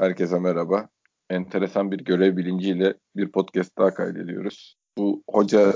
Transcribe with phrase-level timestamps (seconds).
[0.00, 0.88] Herkese merhaba.
[1.30, 4.76] Enteresan bir görev bilinciyle bir podcast daha kaydediyoruz.
[4.98, 5.74] Bu hoca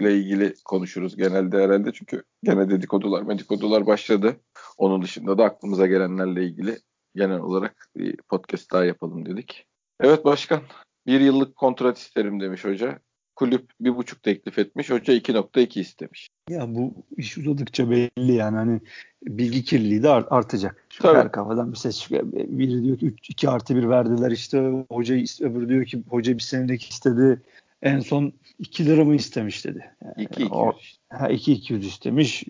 [0.00, 4.40] ile ilgili konuşuruz genelde herhalde çünkü gene dedikodular, medikodular başladı.
[4.78, 6.78] Onun dışında da aklımıza gelenlerle ilgili
[7.14, 9.66] genel olarak bir podcast daha yapalım dedik.
[10.00, 10.60] Evet başkan,
[11.06, 12.98] bir yıllık kontrat isterim demiş hoca.
[13.36, 16.28] Kulüp bir buçuk teklif etmiş, hoca 2.2 istemiş.
[16.50, 18.80] Ya bu iş uzadıkça belli yani hani
[19.22, 20.86] bilgi kirliliği de artacak.
[20.90, 21.18] Şu Tabii.
[21.18, 22.32] her kafadan bir ses çıkıyor.
[22.32, 26.42] Biri diyor ki 3, 2 artı 1 verdiler işte hoca öbürü diyor ki hoca bir
[26.42, 27.42] senelik istedi.
[27.82, 29.90] En son 2 lira mı istemiş dedi.
[30.04, 30.82] Yani 2 o- 200.
[30.82, 30.98] işte.
[31.08, 32.44] Ha 2 200 istemiş.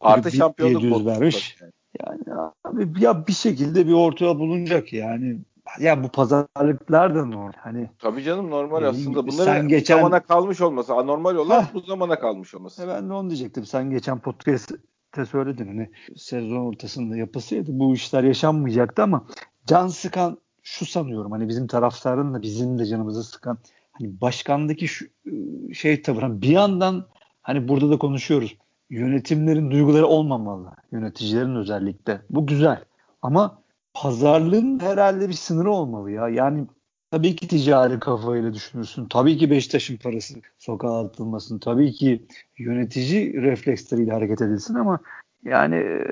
[0.00, 1.56] Artı Kulüp şampiyonluk 700 bonusu vermiş.
[1.60, 1.70] tabii
[2.06, 5.38] Yani abi ya bir şekilde bir ortaya bulunacak yani.
[5.80, 7.52] Ya bu pazarlıklar da normal.
[7.56, 9.20] Hani Tabii canım normal Ee, aslında.
[9.22, 11.74] sen Bunların geçen- zamana kalmış olması, anormal olan Heh.
[11.74, 12.82] bu zamana kalmış olması.
[12.84, 13.64] E ben de onu diyecektim.
[13.66, 19.26] Sen geçen podcast'te söyledin hani sezon ortasında yapılsaydı bu işler yaşanmayacaktı ama
[19.66, 23.58] can sıkan şu sanıyorum hani bizim taraftarın da bizim de canımızı sıkan
[23.92, 27.06] hani başkandaki şu ıı, şey tavır hani bir yandan
[27.42, 28.56] hani burada da konuşuyoruz
[28.90, 32.84] yönetimlerin duyguları olmamalı yöneticilerin özellikle bu güzel
[33.22, 33.61] ama
[33.94, 36.66] pazarlığın herhalde bir sınırı olmalı ya yani
[37.12, 39.06] Tabii ki ticari kafayla düşünürsün.
[39.06, 41.58] Tabii ki Beşiktaş'ın parası sokağa atılmasın.
[41.58, 42.26] Tabii ki
[42.58, 44.98] yönetici refleksleriyle hareket edilsin ama
[45.44, 46.04] yani e,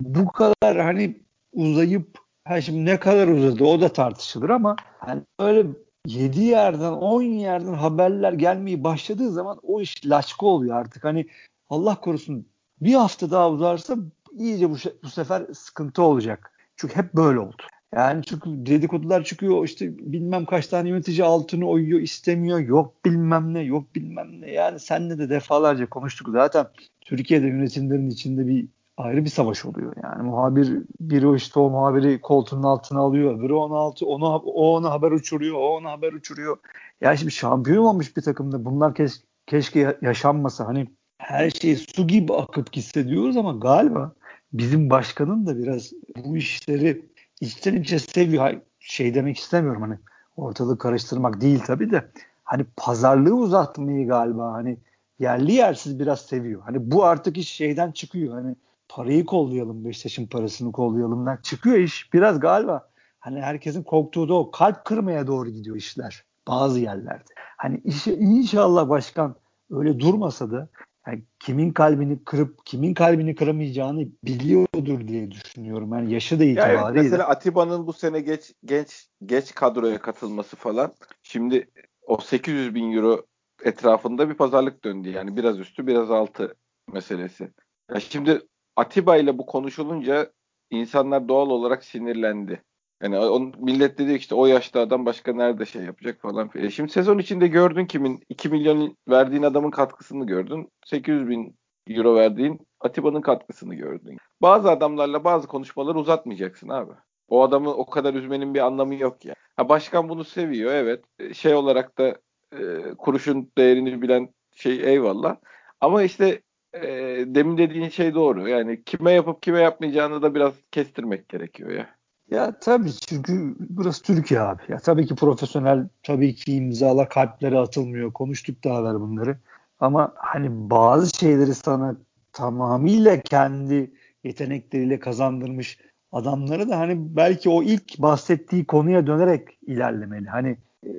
[0.00, 1.20] bu kadar hani
[1.52, 5.66] uzayıp ha şimdi ne kadar uzadı o da tartışılır ama hani böyle
[6.06, 11.04] 7 yerden 10 yerden haberler gelmeyi başladığı zaman o iş laçka oluyor artık.
[11.04, 11.26] Hani
[11.68, 12.46] Allah korusun
[12.80, 13.96] bir hafta daha uzarsa
[14.32, 16.59] iyice bu, bu sefer sıkıntı olacak.
[16.80, 17.62] Çünkü hep böyle oldu.
[17.94, 23.60] Yani çünkü dedikodular çıkıyor işte bilmem kaç tane yönetici altını oyuyor istemiyor yok bilmem ne
[23.60, 24.50] yok bilmem ne.
[24.50, 26.28] Yani senle de defalarca konuştuk.
[26.32, 26.66] Zaten
[27.00, 29.92] Türkiye'de yönetimlerin içinde bir ayrı bir savaş oluyor.
[30.02, 34.90] Yani muhabir biri işte o muhabiri koltuğunun altına alıyor öbürü onu altı onu o ona
[34.90, 36.56] haber uçuruyor o ona haber uçuruyor.
[37.00, 39.12] Ya şimdi şampiyon olmuş bir takımda bunlar keş,
[39.46, 40.66] keşke ya- yaşanmasa.
[40.66, 40.86] Hani
[41.18, 44.12] her şey su gibi akıp gitse diyoruz ama galiba
[44.52, 45.92] bizim başkanın da biraz
[46.24, 47.06] bu işleri
[47.40, 48.60] içten içe seviyor.
[48.80, 49.98] Şey demek istemiyorum hani
[50.36, 52.10] ortalığı karıştırmak değil tabii de
[52.44, 54.78] hani pazarlığı uzatmayı galiba hani
[55.18, 56.62] yerli yersiz biraz seviyor.
[56.62, 58.34] Hani bu artık iş şeyden çıkıyor.
[58.34, 58.56] Hani
[58.88, 62.12] parayı kollayalım Beşiktaş'ın parasını kollayalımdan çıkıyor iş.
[62.12, 62.90] Biraz galiba
[63.20, 67.24] hani herkesin korktuğu da o kalp kırmaya doğru gidiyor işler bazı yerlerde.
[67.56, 69.34] Hani işi inşallah başkan
[69.70, 70.68] öyle durmasa da
[71.06, 75.92] yani kimin kalbini kırıp kimin kalbini kıramayacağını biliyordur diye düşünüyorum.
[75.92, 77.02] Yani yaşı da Ya evet, itibariyle.
[77.02, 80.92] mesela Atiba'nın bu sene geç genç geç kadroya katılması falan.
[81.22, 81.70] Şimdi
[82.02, 83.26] o 800 bin euro
[83.64, 85.08] etrafında bir pazarlık döndü.
[85.08, 86.54] Yani biraz üstü biraz altı
[86.92, 87.50] meselesi.
[87.94, 88.40] Ya şimdi
[88.76, 90.32] Atiba ile bu konuşulunca
[90.70, 92.62] insanlar doğal olarak sinirlendi.
[93.02, 96.48] Yani on, millet dedi işte o yaşta adam başka nerede şey yapacak falan.
[96.48, 96.66] filan.
[96.66, 100.68] E şimdi sezon içinde gördün kimin 2 milyon verdiğin adamın katkısını gördün.
[100.86, 101.56] 800 bin
[101.88, 104.18] euro verdiğin Atiba'nın katkısını gördün.
[104.42, 106.92] Bazı adamlarla bazı konuşmaları uzatmayacaksın abi.
[107.28, 109.34] O adamı o kadar üzmenin bir anlamı yok ya.
[109.56, 111.04] Ha başkan bunu seviyor evet.
[111.18, 112.16] E, Şey olarak da
[112.52, 112.58] e,
[112.98, 115.36] kuruşun değerini bilen şey eyvallah.
[115.80, 116.42] Ama işte
[116.74, 116.80] e,
[117.26, 118.48] demin dediğin şey doğru.
[118.48, 121.99] Yani kime yapıp kime yapmayacağını da biraz kestirmek gerekiyor ya.
[122.30, 124.62] Ya tabii çünkü burası Türkiye abi.
[124.68, 128.12] Ya tabii ki profesyonel, tabii ki imzalar kalplere atılmıyor.
[128.12, 129.36] Konuştuk daha evvel bunları.
[129.80, 131.96] Ama hani bazı şeyleri sana
[132.32, 133.90] tamamıyla kendi
[134.24, 135.78] yetenekleriyle kazandırmış
[136.12, 140.28] adamları da hani belki o ilk bahsettiği konuya dönerek ilerlemeli.
[140.28, 140.90] Hani e,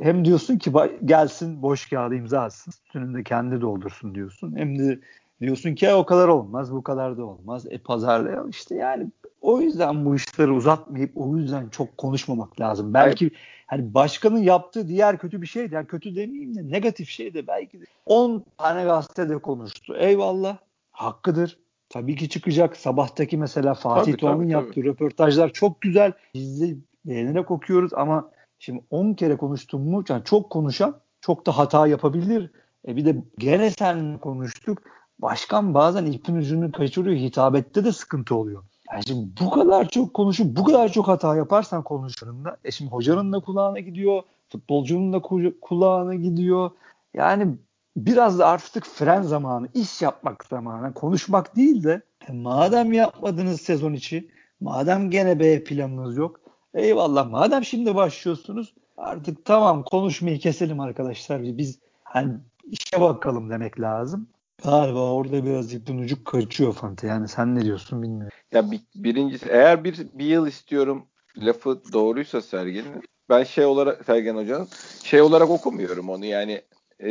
[0.00, 0.72] hem diyorsun ki
[1.04, 2.70] gelsin boş kağıdı imza atsın.
[2.70, 4.56] Üstünü de kendi doldursun diyorsun.
[4.56, 4.98] Hem de
[5.40, 7.66] diyorsun ki "Ya o kadar olmaz, bu kadar da olmaz.
[7.70, 9.06] E pazarlayalım işte yani
[9.40, 12.94] o yüzden bu işleri uzatmayıp o yüzden çok konuşmamak lazım.
[12.94, 13.30] Belki
[13.66, 17.46] hani başkanın yaptığı diğer kötü bir şey de yani kötü demeyeyim de negatif şey de
[17.46, 19.96] belki de 10 tane gazetede konuştu.
[19.96, 20.56] Eyvallah
[20.90, 21.58] hakkıdır.
[21.88, 22.76] Tabii ki çıkacak.
[22.76, 26.12] Sabahtaki mesela Fatih Doğan'ın yaptığı röportajlar çok güzel.
[26.34, 31.58] Biz de beğenerek okuyoruz ama şimdi 10 kere konuştum mu yani çok konuşan çok da
[31.58, 32.50] hata yapabilir.
[32.88, 34.82] E bir de gene sen konuştuk.
[35.18, 37.16] Başkan bazen ipin ucunu kaçırıyor.
[37.16, 38.62] Hitabette de sıkıntı oluyor.
[38.92, 43.32] Yani şimdi bu kadar çok konuşup bu kadar çok hata yaparsan konuşlarında e şimdi hocanın
[43.32, 44.22] da kulağına gidiyor.
[44.48, 46.70] Futbolcunun da ku- kulağına gidiyor.
[47.14, 47.56] Yani
[47.96, 50.94] biraz da artık fren zamanı, iş yapmak zamanı.
[50.94, 54.28] Konuşmak değil de e, madem yapmadınız sezon içi,
[54.60, 56.40] madem gene B planınız yok.
[56.74, 61.42] Eyvallah madem şimdi başlıyorsunuz artık tamam konuşmayı keselim arkadaşlar.
[61.42, 62.32] Biz hani
[62.64, 64.28] işe bakalım demek lazım.
[64.64, 67.06] Galiba orada biraz ipin ucu kaçıyor Fante.
[67.06, 68.38] Yani sen ne diyorsun bilmiyorum.
[68.52, 71.06] Ya bir, birincisi eğer bir, bir yıl istiyorum
[71.36, 74.68] lafı doğruysa Sergen'in ben şey olarak Sergen Hoca'nın
[75.04, 76.62] şey olarak okumuyorum onu yani
[77.02, 77.10] e,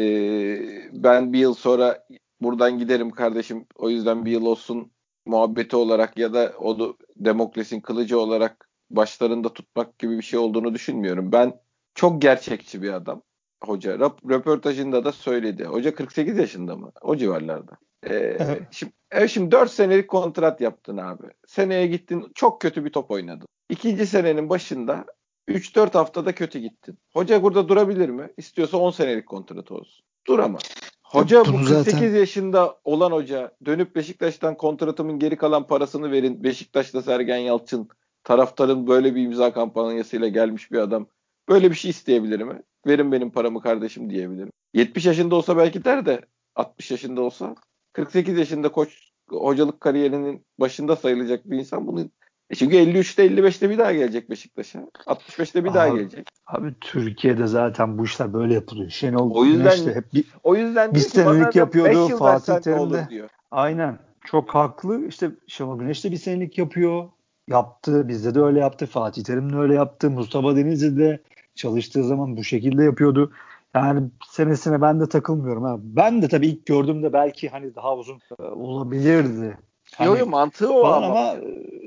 [0.91, 2.07] ben bir yıl sonra
[2.41, 4.91] buradan giderim kardeşim o yüzden bir yıl olsun
[5.25, 11.31] muhabbeti olarak ya da onu Demokles'in kılıcı olarak başlarında tutmak gibi bir şey olduğunu düşünmüyorum.
[11.31, 11.59] Ben
[11.95, 13.21] çok gerçekçi bir adam
[13.63, 13.99] hoca.
[14.29, 15.65] Röportajında da söyledi.
[15.65, 16.91] Hoca 48 yaşında mı?
[17.01, 17.71] O civarlarda.
[18.09, 18.37] Ee.
[18.71, 21.27] Şimdi, evet, şimdi 4 senelik kontrat yaptın abi.
[21.47, 23.47] Seneye gittin çok kötü bir top oynadın.
[23.69, 25.05] İkinci senenin başında
[25.49, 26.97] 3-4 haftada kötü gittin.
[27.13, 28.29] Hoca burada durabilir mi?
[28.37, 30.05] İstiyorsa 10 senelik kontrat olsun.
[30.27, 30.61] Duramaz.
[31.03, 32.15] Hoca bu 48 zaten...
[32.15, 36.43] yaşında olan hoca dönüp Beşiktaş'tan kontratımın geri kalan parasını verin.
[36.43, 37.89] Beşiktaş'ta Sergen Yalçın
[38.23, 41.07] taraftarın böyle bir imza kampanyasıyla gelmiş bir adam.
[41.49, 42.61] Böyle bir şey isteyebilir mi?
[42.87, 44.51] Verin benim paramı kardeşim diyebilirim.
[44.73, 46.21] 70 yaşında olsa belki der de
[46.55, 47.55] 60 yaşında olsa
[47.93, 52.09] 48 yaşında koç hocalık kariyerinin başında sayılacak bir insan bunu
[52.49, 54.79] e çünkü 53'te 55'te bir daha gelecek Beşiktaş'a.
[54.79, 56.27] 65'te bir abi, daha gelecek.
[56.47, 58.89] Abi Türkiye'de zaten bu işler böyle yapılıyor.
[58.89, 63.27] Şenol o yüzden işte hep bir, o yüzden bir senelik yapıyordu Fatih Terim de.
[63.51, 63.99] Aynen.
[64.25, 65.07] Çok haklı.
[65.07, 67.09] İşte Şenol Güneş de bir senelik yapıyor.
[67.47, 68.07] Yaptı.
[68.07, 68.85] Bizde de öyle yaptı.
[68.85, 70.11] Fatih Terim de öyle yaptı.
[70.11, 71.19] Mustafa Denizli de
[71.57, 73.31] çalıştığı zaman bu şekilde yapıyordu.
[73.75, 75.63] Yani senesine ben de takılmıyorum.
[75.63, 75.77] Ha.
[75.79, 79.57] Ben de tabii ilk gördüğümde belki hani daha uzun e, olabilirdi.
[79.95, 81.05] Hani, yok yok mantığı o ama.
[81.05, 81.35] ama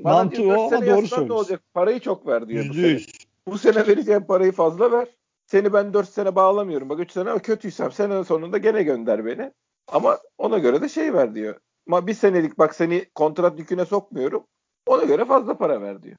[0.03, 1.29] mantığı o ama doğru söylüyorsun.
[1.29, 1.61] olacak?
[1.73, 2.99] Parayı çok ver diyor bu sene.
[3.47, 5.07] Bu sene vereceğim parayı fazla ver.
[5.45, 6.89] Seni ben 4 sene bağlamıyorum.
[6.89, 9.51] Bak 3 sene kötüysem sene sonunda gene gönder beni.
[9.87, 11.55] Ama ona göre de şey ver diyor.
[11.87, 14.43] Ama bir senelik bak seni kontrat yüküne sokmuyorum.
[14.87, 16.17] Ona göre fazla para ver diyor.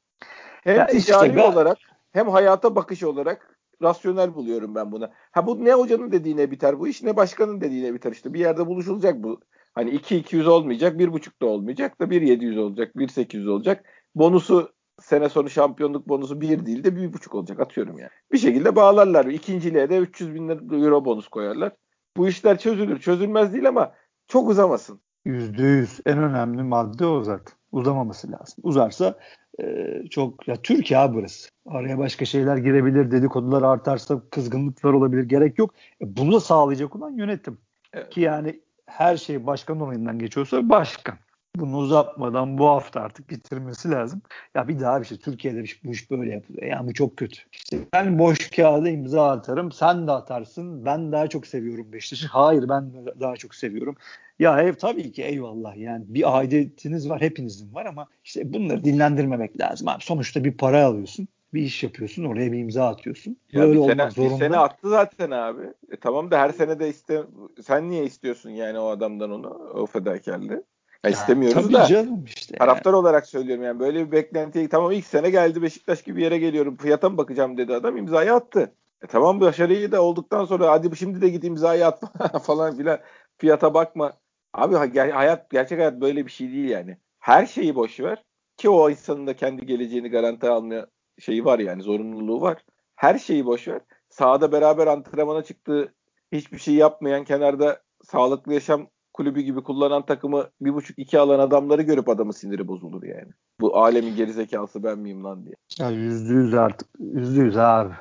[0.64, 1.52] Hem ya ticari işte ben...
[1.52, 1.78] olarak
[2.12, 5.11] hem hayata bakış olarak rasyonel buluyorum ben buna.
[5.31, 8.35] Ha bu ne hocanın dediğine biter bu iş ne başkanın dediğine biter işte.
[8.35, 9.41] Bir yerde buluşulacak bu.
[9.75, 13.85] Hani 2-200 olmayacak, 1.5 da olmayacak da 1.700 olacak, 1.800 olacak.
[14.14, 18.11] Bonusu sene sonu şampiyonluk bonusu 1 değil de 1.5 olacak atıyorum yani.
[18.32, 19.26] Bir şekilde bağlarlar.
[19.26, 20.49] İkinciliğe de 300 bin
[20.82, 21.73] euro bonus koyarlar.
[22.17, 22.99] Bu işler çözülür.
[23.00, 23.93] Çözülmez değil ama
[24.26, 25.00] çok uzamasın.
[25.25, 26.00] Yüzde yüz.
[26.06, 27.55] En önemli madde o zaten.
[27.73, 28.56] Uzamaması lazım.
[28.62, 29.19] Uzarsa
[29.60, 31.50] e, çok ya Türkiye abi burası.
[31.66, 33.10] Araya başka şeyler girebilir.
[33.10, 35.22] Dedikodular artarsa kızgınlıklar olabilir.
[35.22, 35.75] Gerek yok.
[36.00, 37.58] E, bunu da sağlayacak olan yönetim.
[37.93, 38.10] Evet.
[38.10, 41.14] Ki yani her şey başkan onayından geçiyorsa başkan.
[41.56, 44.22] Bunu uzatmadan bu hafta artık bitirmesi lazım.
[44.54, 46.66] Ya bir daha bir şey Türkiye'de bu iş böyle yapılıyor.
[46.66, 47.40] Yani bu çok kötü.
[47.52, 49.72] İşte ben boş kağıda imza atarım.
[49.72, 50.84] Sen de atarsın.
[50.84, 52.26] Ben daha çok seviyorum Beşiktaş'ı.
[52.28, 53.96] Hayır ben daha çok seviyorum.
[54.38, 59.60] Ya ev tabii ki eyvallah yani bir aidiyetiniz var hepinizin var ama işte bunları dinlendirmemek
[59.60, 60.02] lazım abi.
[60.02, 63.37] Sonuçta bir para alıyorsun bir iş yapıyorsun oraya bir imza atıyorsun.
[63.52, 64.34] Ya Böyle bir sene, zorunda.
[64.34, 65.62] Bir sene attı zaten abi.
[65.90, 67.22] E tamam da her sene de iste
[67.62, 70.64] sen niye istiyorsun yani o adamdan onu o fedakarlığı?
[71.04, 71.87] Ya, istemiyoruz tabii da.
[71.87, 73.00] Canım işte taraftar yani.
[73.00, 77.10] olarak söylüyorum yani böyle bir beklentiye tamam ilk sene geldi Beşiktaş gibi yere geliyorum fiyata
[77.10, 78.75] mı bakacağım dedi adam imzayı attı.
[79.02, 82.02] E tamam başarıyı da olduktan sonra hadi şimdi de git imzayı at
[82.43, 82.99] falan filan
[83.38, 84.12] fiyata bakma.
[84.54, 86.99] Abi hayat gerçek hayat böyle bir şey değil yani.
[87.19, 88.25] Her şeyi boş ver
[88.56, 90.87] ki o insanın da kendi geleceğini garanti almaya
[91.19, 92.64] şeyi var yani zorunluluğu var.
[92.96, 93.81] Her şeyi boş ver.
[94.08, 95.94] Sahada beraber antrenmana çıktığı
[96.32, 101.82] hiçbir şey yapmayan kenarda sağlıklı yaşam kulübü gibi kullanan takımı bir buçuk iki alan adamları
[101.82, 103.31] görüp adamı siniri bozulur yani.
[103.61, 105.55] Bu alemin gerizekalısı ben miyim lan diye.
[105.79, 107.93] Ya yüzde yüz artık yüzde yüz abi.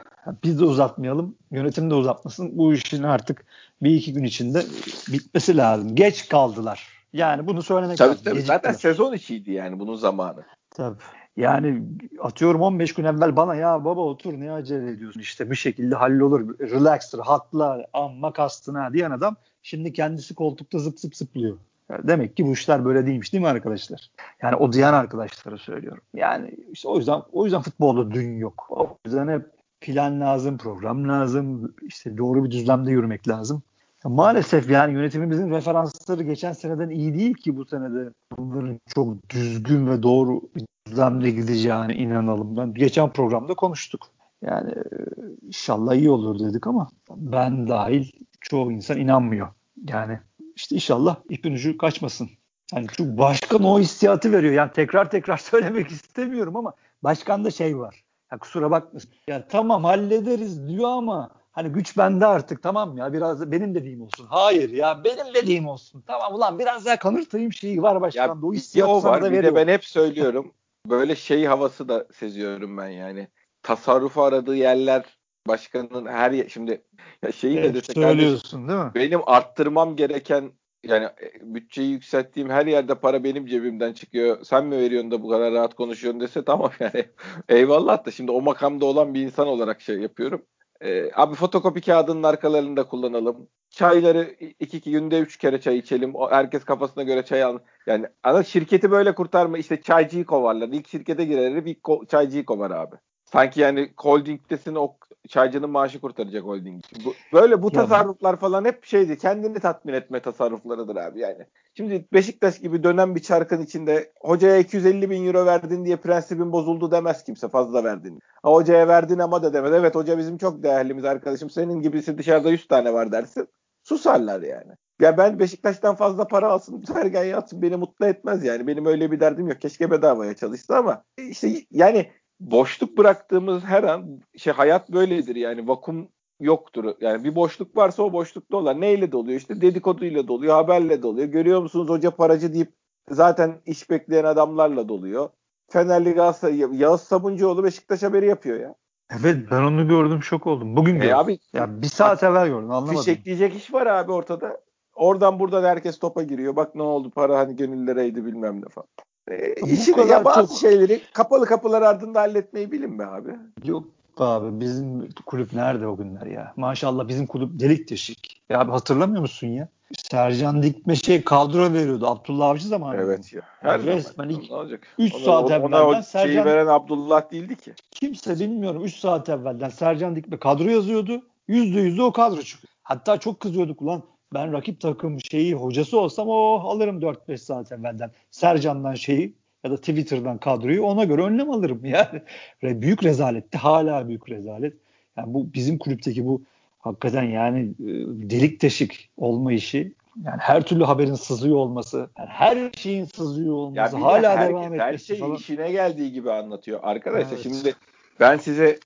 [0.43, 1.35] Biz de uzatmayalım.
[1.51, 2.57] Yönetim de uzatmasın.
[2.57, 3.45] Bu işin artık
[3.81, 4.61] bir iki gün içinde
[5.07, 5.95] bitmesi lazım.
[5.95, 6.87] Geç kaldılar.
[7.13, 8.23] Yani bunu söylemek tabii, lazım.
[8.23, 10.43] Tabii, zaten sezon içiydi yani bunun zamanı.
[10.69, 10.97] Tabii.
[11.37, 11.83] Yani
[12.19, 16.59] atıyorum 15 gün evvel bana ya baba otur ne acele ediyorsun işte bir şekilde hallolur
[16.59, 21.57] relax rahatla amma kastına diyen adam şimdi kendisi koltukta zıp zıp zıplıyor.
[22.03, 24.11] Demek ki bu işler böyle değilmiş değil mi arkadaşlar?
[24.41, 26.03] Yani o diyen arkadaşlara söylüyorum.
[26.13, 28.67] Yani işte o yüzden o yüzden futbolda dün yok.
[28.69, 29.45] O yüzden hep
[29.81, 33.61] plan lazım, program lazım, işte doğru bir düzlemde yürümek lazım.
[34.03, 40.03] Maalesef yani yönetimimizin referansları geçen seneden iyi değil ki bu senede bunların çok düzgün ve
[40.03, 42.57] doğru bir düzlemde gideceğine inanalım.
[42.57, 44.09] Ben geçen programda konuştuk.
[44.41, 44.97] Yani e,
[45.41, 49.47] inşallah iyi olur dedik ama ben dahil çoğu insan inanmıyor.
[49.89, 50.19] Yani
[50.55, 52.29] işte inşallah ipin ucu kaçmasın.
[52.73, 54.53] Yani çünkü başkan o hissiyatı veriyor.
[54.53, 58.03] Yani tekrar tekrar söylemek istemiyorum ama başkanda şey var.
[58.31, 59.11] Ya kusura bakmasın.
[59.27, 64.01] Ya tamam hallederiz diyor ama hani güç bende artık tamam ya biraz da benim dediğim
[64.01, 64.25] olsun.
[64.29, 66.03] Hayır ya benim dediğim olsun.
[66.07, 68.47] Tamam ulan biraz daha kanırtayım şeyi var başkanda.
[68.47, 69.21] O hissiyatı o var.
[69.21, 70.51] Da bir de ben hep söylüyorum.
[70.89, 73.27] böyle şey havası da seziyorum ben yani.
[73.63, 75.05] Tasarrufu aradığı yerler
[75.47, 76.83] başkanın her yer, şimdi
[77.23, 78.91] ya şeyi evet, de desek söylüyorsun değil mi?
[78.95, 80.51] Benim arttırmam gereken
[80.83, 84.43] yani e, bütçeyi yükselttiğim her yerde para benim cebimden çıkıyor.
[84.43, 87.05] Sen mi veriyorsun da bu kadar rahat konuşuyorsun dese tamam yani.
[87.49, 90.45] Eyvallah da şimdi o makamda olan bir insan olarak şey yapıyorum.
[90.81, 93.47] Ee, abi fotokopi kağıdının arkalarını da kullanalım.
[93.69, 96.15] Çayları iki, iki günde üç kere çay içelim.
[96.15, 97.59] O, herkes kafasına göre çay al.
[97.87, 99.57] Yani ana şirketi böyle kurtarma.
[99.57, 100.67] işte çaycıyı kovarlar.
[100.67, 102.95] İlk şirkete girer bir ko- çaycıyı kovar abi.
[103.33, 104.95] Sanki yani holdingdesin o
[105.27, 106.83] çaycının maaşı kurtaracak holding.
[107.05, 109.17] Bu, böyle bu tasarruflar falan hep şeydi.
[109.17, 111.45] Kendini tatmin etme tasarruflarıdır abi yani.
[111.77, 116.91] Şimdi Beşiktaş gibi dönen bir çarkın içinde hocaya 250 bin euro verdin diye prensibin bozuldu
[116.91, 118.19] demez kimse fazla verdin.
[118.43, 119.73] Ha, hocaya verdin ama da demez.
[119.73, 121.49] Evet hoca bizim çok değerlimiz arkadaşım.
[121.49, 123.47] Senin gibisi dışarıda 100 tane var dersin.
[123.83, 124.71] Susarlar yani.
[125.01, 128.67] Ya ben Beşiktaş'tan fazla para alsın, Sergen yatsın beni mutlu etmez yani.
[128.67, 129.61] Benim öyle bir derdim yok.
[129.61, 132.09] Keşke bedavaya çalışsa ama işte yani
[132.41, 136.07] boşluk bıraktığımız her an şey hayat böyledir yani vakum
[136.39, 136.95] yoktur.
[137.01, 138.81] Yani bir boşluk varsa o boşluk dolar.
[138.81, 139.39] Neyle doluyor?
[139.39, 141.27] İşte dedikoduyla doluyor, haberle doluyor.
[141.27, 142.73] Görüyor musunuz hoca paracı deyip
[143.09, 145.29] zaten iş bekleyen adamlarla doluyor.
[145.69, 148.75] Fenerli Galatasaray, Yağız Sabuncuoğlu Beşiktaş haberi yapıyor ya.
[149.19, 150.75] Evet ben onu gördüm şok oldum.
[150.75, 151.17] Bugün e gördüm.
[151.17, 152.95] Abi, ya bir saat evvel gördüm anlamadım.
[152.95, 154.61] Fişekleyecek iş var abi ortada.
[154.95, 156.55] Oradan buradan herkes topa giriyor.
[156.55, 158.87] Bak ne oldu para hani gönüllereydi bilmem ne falan.
[159.27, 160.57] E, işini ya bazı çok...
[160.57, 163.35] şeyleri kapalı kapılar ardında halletmeyi bilin be abi.
[163.63, 163.87] Yok
[164.17, 166.53] abi bizim kulüp nerede o günler ya?
[166.55, 168.41] Maşallah bizim kulüp delik deşik.
[168.49, 169.67] Ya abi hatırlamıyor musun ya?
[169.97, 173.01] Sercan Dikme şey kadro veriyordu Abdullah Avcı zamanında.
[173.01, 173.41] Evet ya.
[173.59, 174.51] Her yani resmen ilk
[174.97, 177.73] 3 saat ona, evvelden ona Sercan veren Abdullah değildi ki.
[177.91, 181.21] Kimse bilmiyorum 3 saat evvelden Sercan Dikme kadro yazıyordu.
[181.49, 182.73] %100 o kadro çıkıyor.
[182.83, 188.11] Hatta çok kızıyorduk ulan ben rakip takım şeyi hocası olsam o alırım 4-5 saat evvelden.
[188.31, 189.33] Sercan'dan şeyi
[189.63, 191.85] ya da Twitter'dan kadroyu ona göre önlem alırım.
[192.61, 193.57] Yani büyük rezaletti.
[193.57, 194.73] Hala büyük rezalet.
[195.17, 196.41] Yani bu bizim kulüpteki bu
[196.79, 197.91] hakikaten yani e,
[198.29, 199.93] delik deşik olma işi
[200.25, 204.63] yani her türlü haberin sızıyor olması, yani her şeyin sızıyor olması, ya hala her, devam
[204.63, 205.35] etmesi Her şey falan.
[205.35, 206.79] işine geldiği gibi anlatıyor.
[206.83, 207.43] Arkadaşlar evet.
[207.43, 207.75] şimdi
[208.19, 208.79] ben size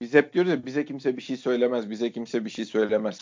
[0.00, 3.18] biz hep diyoruz ya bize kimse bir şey söylemez, bize kimse bir şey söylemez.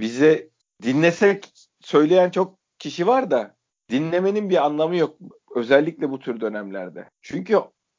[0.00, 0.48] Bize
[0.82, 3.56] dinlesek söyleyen çok kişi var da
[3.90, 5.16] dinlemenin bir anlamı yok.
[5.54, 7.08] Özellikle bu tür dönemlerde.
[7.22, 7.58] Çünkü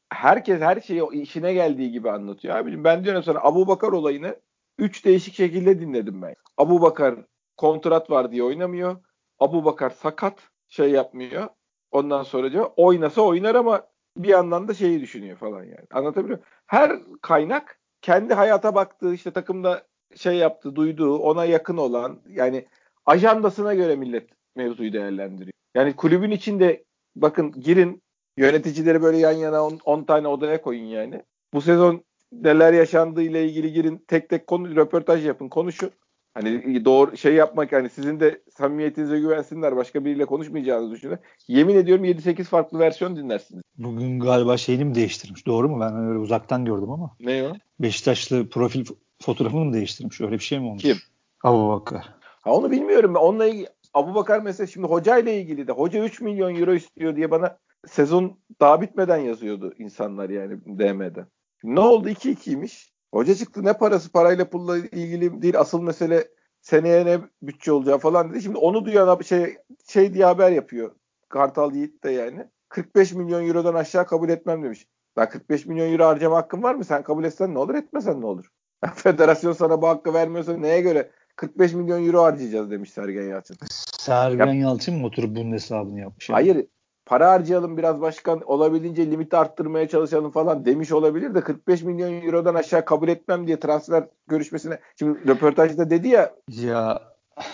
[0.10, 2.56] herkes her şeyi işine geldiği gibi anlatıyor.
[2.56, 4.36] Abicim ben diyorum sana Abu Bakar olayını
[4.78, 6.36] üç değişik şekilde dinledim ben.
[6.58, 7.16] Abu Bakar
[7.58, 8.98] kontrat var diye oynamıyor.
[9.40, 11.48] Abu Bakar sakat şey yapmıyor.
[11.92, 15.88] Ondan sonra diyor oynasa oynar ama bir yandan da şeyi düşünüyor falan yani.
[15.94, 16.40] Anlatabiliyor?
[16.68, 22.66] Her kaynak kendi hayata baktığı işte takımda şey yaptı, duyduğu, ona yakın olan yani
[23.06, 25.54] ajandasına göre millet mevzuyu değerlendiriyor.
[25.76, 26.84] Yani kulübün içinde
[27.16, 28.02] bakın girin
[28.38, 31.22] yöneticileri böyle yan yana 10 tane odaya koyun yani.
[31.54, 35.92] Bu sezon neler yaşandığı ile ilgili girin tek tek konu röportaj yapın, konuşun.
[36.34, 41.20] Hani doğru şey yapmak hani sizin de samimiyetinize güvensinler başka biriyle konuşmayacağınızı düşünün.
[41.48, 43.64] Yemin ediyorum 7-8 farklı versiyon dinlersiniz.
[43.78, 45.48] Bugün galiba şeyini mi değiştirmiş?
[45.48, 45.80] Doğru mu?
[45.80, 47.16] Ben öyle uzaktan gördüm ama.
[47.20, 47.54] Ne o?
[47.80, 48.86] Beşiktaşlı profil
[49.22, 50.22] fotoğrafını mı değiştirmiş?
[50.22, 50.82] Öyle bir şey mi olmuş?
[50.82, 50.98] Kim?
[51.44, 52.16] Abu Bakar.
[52.22, 53.16] Ha onu bilmiyorum.
[53.16, 57.16] Onunla ilgili Abu Bakar mesela şimdi hoca ile ilgili de hoca 3 milyon euro istiyor
[57.16, 61.28] diye bana sezon daha bitmeden yazıyordu insanlar yani DM'den.
[61.64, 62.92] Ne oldu 2-2'ymiş.
[63.14, 66.28] Hoca çıktı ne parası parayla pulla ilgili değil asıl mesele
[66.62, 68.42] seneye ne bütçe olacağı falan dedi.
[68.42, 70.96] Şimdi onu duyan şey şey diye haber yapıyor.
[71.30, 72.48] Kartal Yiğit de yani.
[72.70, 74.88] 45 milyon eurodan aşağı kabul etmem demiş.
[75.18, 76.86] Ben 45 milyon euro harcama hakkım var mı?
[76.86, 78.52] Sen kabul etsen ne olur etmesen ne olur?
[78.96, 83.58] Federasyon sana bu hakkı vermiyorsa neye göre 45 milyon euro harcayacağız demiş Sergen Yalçın.
[84.00, 86.30] Sergen ya, Yalçın mı oturup bunun hesabını yapmış?
[86.30, 86.36] Yani?
[86.36, 86.66] Hayır.
[87.06, 92.56] Para harcayalım biraz başkan olabildiğince limiti arttırmaya çalışalım falan demiş olabilir de 45 milyon eurodan
[92.56, 97.02] aşağı kabul etmem diye transfer görüşmesine şimdi röportajda dedi ya ya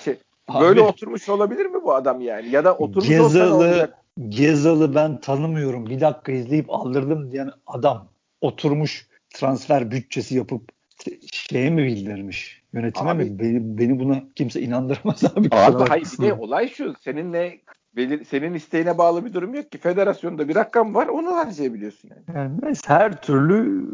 [0.03, 0.17] şey,
[0.61, 3.93] böyle abi, oturmuş olabilir mi bu adam yani ya da oturmuş Gezalı, olacak?
[4.29, 8.07] Gezalı ben tanımıyorum bir dakika izleyip aldırdım diyen adam
[8.41, 10.76] oturmuş transfer bütçesi yapıp
[11.31, 12.63] şeye mi bildirmiş?
[12.73, 13.39] Yönetime abi, mi?
[13.39, 15.47] Beni, beni buna kimse inandıramaz abi.
[15.51, 16.93] Abi hayır bir de olay şu.
[17.01, 17.61] Seninle
[17.95, 19.77] belir, senin isteğine bağlı bir durum yok ki.
[19.77, 22.37] Federasyonda bir rakam var onu harcayabiliyorsun yani.
[22.37, 23.87] yani neyse, her türlü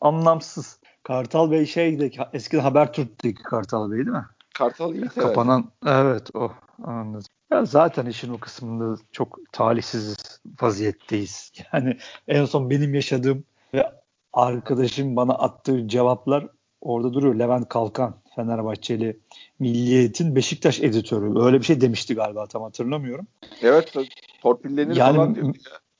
[0.00, 0.80] anlamsız.
[1.02, 4.26] Kartal Bey şeydi eskiden Habertürk'teki Kartal Bey değil mi?
[4.54, 6.52] Kartal iyi Kapanan evet o
[6.82, 7.26] anladım.
[7.50, 10.16] Ya zaten işin o kısmında çok talihsiz
[10.62, 11.52] vaziyetteyiz.
[11.72, 11.96] Yani
[12.28, 13.92] en son benim yaşadığım ve
[14.32, 16.48] arkadaşım bana attığı cevaplar
[16.80, 17.34] orada duruyor.
[17.34, 19.20] Levent Kalkan Fenerbahçeli
[19.58, 21.40] Milliyet'in Beşiktaş editörü.
[21.40, 23.26] Öyle bir şey demişti galiba tam hatırlamıyorum.
[23.62, 23.94] Evet
[24.42, 25.54] torpillenir yani, falan diyor.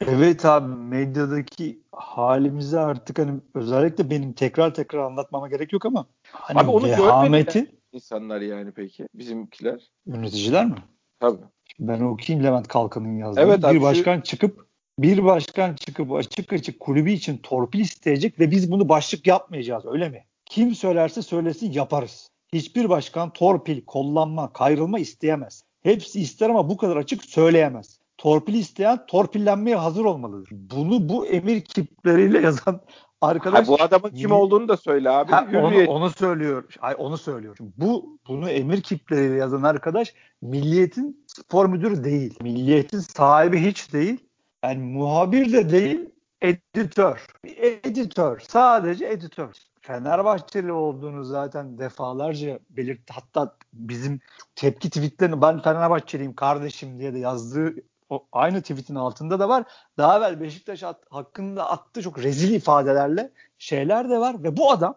[0.08, 6.58] Evet abi medyadaki halimizi artık hani özellikle benim tekrar tekrar anlatmama gerek yok ama hani
[6.58, 9.90] abi onu vehameti insanlar yani peki bizimkiler.
[10.06, 10.74] Yöneticiler mi?
[11.20, 11.42] Tabii.
[11.80, 13.44] Ben okuyayım Levent Kalkan'ın yazdığını.
[13.44, 14.22] Evet, bir abi, başkan şu...
[14.22, 14.69] çıkıp
[15.02, 20.08] bir başkan çıkıp açık açık kulübü için torpil isteyecek ve biz bunu başlık yapmayacağız öyle
[20.08, 20.24] mi?
[20.46, 22.30] Kim söylerse söylesin yaparız.
[22.52, 25.64] Hiçbir başkan torpil, kollanma, kayrılma isteyemez.
[25.82, 27.98] Hepsi ister ama bu kadar açık söyleyemez.
[28.18, 30.48] Torpil isteyen torpillenmeye hazır olmalıdır.
[30.52, 32.80] Bunu bu emir kipleriyle yazan
[33.20, 33.68] arkadaş.
[33.68, 35.32] Ha, bu adamın kim olduğunu da söyle abi.
[35.32, 36.64] Ha, onu, onu söylüyor.
[36.80, 37.56] Ay, onu söylüyor.
[37.76, 42.38] Bu bunu emir kipleriyle yazan arkadaş milliyetin spor müdürü değil.
[42.42, 44.29] Milliyetin sahibi hiç değil.
[44.64, 46.10] Yani muhabir de değil,
[46.42, 47.26] editör.
[47.44, 48.40] Bir editör.
[48.48, 49.56] Sadece editör.
[49.80, 53.12] Fenerbahçeli olduğunu zaten defalarca belirtti.
[53.12, 54.20] Hatta bizim
[54.56, 57.74] tepki tweetlerini ben Fenerbahçeliyim kardeşim diye de yazdığı
[58.08, 59.64] o aynı tweetin altında da var.
[59.98, 64.94] Daha evvel Beşiktaş at, hakkında attığı çok rezil ifadelerle şeyler de var ve bu adam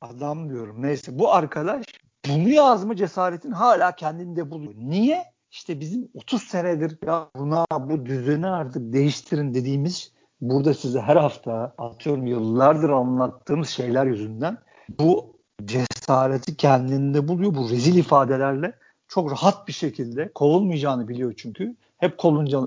[0.00, 1.84] adam diyorum neyse bu arkadaş
[2.28, 4.74] bunu yazma cesaretin hala kendinde buluyor.
[4.76, 5.24] Niye?
[5.50, 11.74] İşte bizim 30 senedir ya buna bu düzeni artık değiştirin dediğimiz burada size her hafta
[11.78, 14.58] atıyorum yıllardır anlattığımız şeyler yüzünden
[14.98, 17.54] bu cesareti kendinde buluyor.
[17.54, 18.74] Bu rezil ifadelerle
[19.08, 21.76] çok rahat bir şekilde kovulmayacağını biliyor çünkü.
[21.98, 22.18] Hep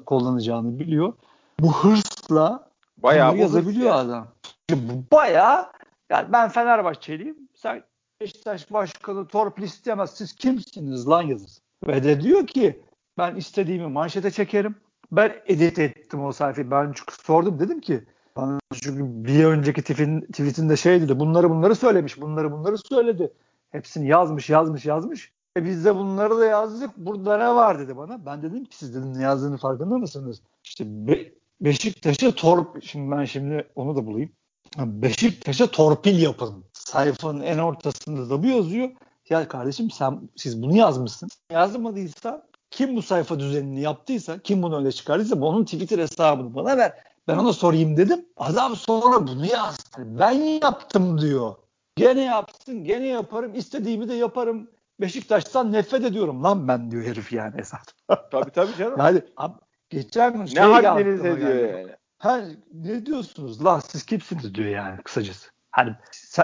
[0.05, 1.13] kullanacağını biliyor.
[1.59, 3.99] Bu hırsla bayağı yazabiliyor yani.
[3.99, 4.27] adam.
[4.71, 5.71] Bu bayağı
[6.09, 7.37] yani ben Fenerbahçeliyim.
[7.55, 7.83] Sen
[8.21, 10.11] Beşiktaş Başkanı torpil istemez.
[10.13, 11.62] Siz kimsiniz lan yazır.
[11.87, 12.81] Ve de diyor ki
[13.17, 14.75] ben istediğimi manşete çekerim.
[15.11, 16.71] Ben edit ettim o sayfayı.
[16.71, 18.03] Ben çünkü sordum dedim ki
[18.35, 21.19] bana çünkü bir önceki tweetin, tweetinde şey dedi.
[21.19, 22.21] Bunları bunları söylemiş.
[22.21, 23.33] Bunları bunları söyledi.
[23.69, 25.31] Hepsini yazmış yazmış yazmış.
[25.57, 26.97] E biz de bunları da yazdık.
[26.97, 28.25] Burada ne var dedi bana.
[28.25, 30.41] Ben dedim ki siz dedim ne yazdığını farkında mısınız?
[30.63, 34.29] İşte Be Beşiktaş'a torp şimdi ben şimdi onu da bulayım.
[34.77, 36.63] Beşiktaş'a torpil yapın.
[36.73, 38.89] Sayfanın en ortasında da bu yazıyor.
[39.29, 41.29] Ya kardeşim sen siz bunu yazmışsın.
[41.51, 46.93] Yazmadıysa kim bu sayfa düzenini yaptıysa, kim bunu öyle çıkardıysa onun Twitter hesabını bana ver.
[47.27, 48.25] Ben ona sorayım dedim.
[48.37, 49.97] Adam sonra bunu yazdı.
[49.97, 51.55] Ben yaptım diyor.
[51.95, 53.55] Gene yapsın, gene yaparım.
[53.55, 54.69] istediğimi de yaparım.
[55.01, 57.81] Beşiktaş'tan nefret ediyorum lan ben diyor herif yani esas.
[58.31, 58.99] tabii tabii canım.
[58.99, 59.53] Yani ab,
[59.89, 61.71] geçen gün şey ne haddiniz ediyor yani.
[61.71, 61.95] yani.
[62.17, 62.41] Ha,
[62.73, 65.49] ne diyorsunuz lan siz kimsiniz diyor yani kısacası.
[65.71, 65.95] Hani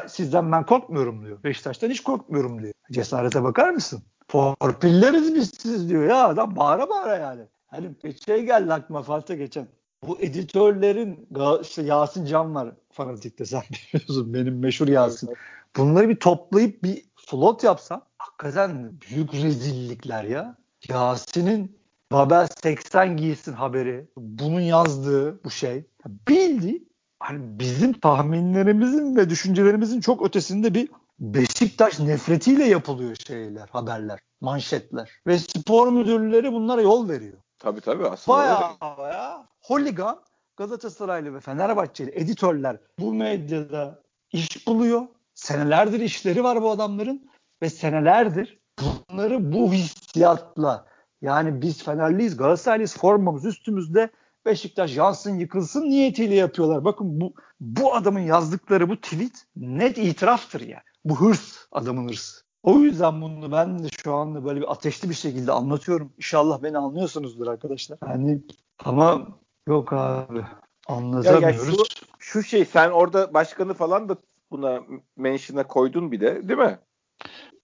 [0.08, 1.44] sizden ben korkmuyorum diyor.
[1.44, 2.74] Beşiktaş'tan hiç korkmuyorum diyor.
[2.92, 4.04] Cesarete bakar mısın?
[4.28, 7.42] Torpilleriz biz siz diyor ya adam bağıra bağıra yani.
[7.68, 7.90] Hani
[8.26, 9.68] şey geldi aklıma Fatih geçen.
[10.08, 11.28] Bu editörlerin
[11.62, 13.62] işte Yasin Can var fanatikte sen
[13.94, 15.30] biliyorsun benim meşhur Yasin.
[15.78, 20.58] Bunları bir toplayıp bir flot yapsam hakikaten büyük rezillikler ya.
[20.90, 21.80] Yasin'in
[22.12, 24.08] Babel 80 giysin haberi.
[24.18, 25.84] Bunun yazdığı bu şey.
[26.28, 26.84] Bildi
[27.20, 35.12] hani bizim tahminlerimizin ve düşüncelerimizin çok ötesinde bir Beşiktaş nefretiyle yapılıyor şeyler, haberler, manşetler.
[35.28, 37.38] Ve spor müdürleri bunlara yol veriyor.
[37.60, 38.38] Tabii tabii aslında.
[38.38, 40.20] Bayağı bayağı holigan
[40.58, 44.02] Galatasaraylı ve Fenerbahçeli editörler bu medyada
[44.32, 45.08] iş buluyor.
[45.34, 47.30] Senelerdir işleri var bu adamların
[47.62, 50.86] ve senelerdir bunları bu hissiyatla
[51.22, 54.10] yani biz Fenerliyiz, Galatasaraylıyız formamız üstümüzde
[54.46, 56.86] Beşiktaş yansın yıkılsın niyetiyle yapıyorlar.
[56.86, 60.84] Bakın bu bu adamın yazdıkları bu tweet net itiraftır yani.
[61.06, 62.42] Bu hırs adamın hırsı.
[62.64, 66.14] O yüzden bunu ben de şu anda böyle bir ateşli bir şekilde anlatıyorum.
[66.18, 68.00] İnşallah beni anlıyorsunuzdur arkadaşlar.
[68.08, 68.42] Yani
[68.86, 69.28] ama
[69.68, 70.42] yok abi
[70.88, 71.44] anlatamıyoruz.
[71.44, 71.84] Ya, ya şu,
[72.20, 74.18] şu şey sen orada başkanı falan da
[74.52, 74.82] buna
[75.18, 76.80] mention'a koydun bir de değil mi?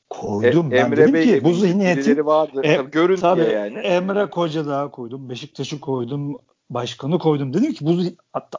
[0.10, 0.68] Koydum.
[0.68, 2.62] E, ben Emre dedim Bey ki bu zihniyetin vardı.
[2.64, 3.78] E, tabii görün tabii, yani.
[3.78, 5.30] Emre Koca daha koydum.
[5.30, 6.38] Beşiktaş'ı koydum.
[6.70, 7.54] Başkanı koydum.
[7.54, 8.02] Dedim ki bu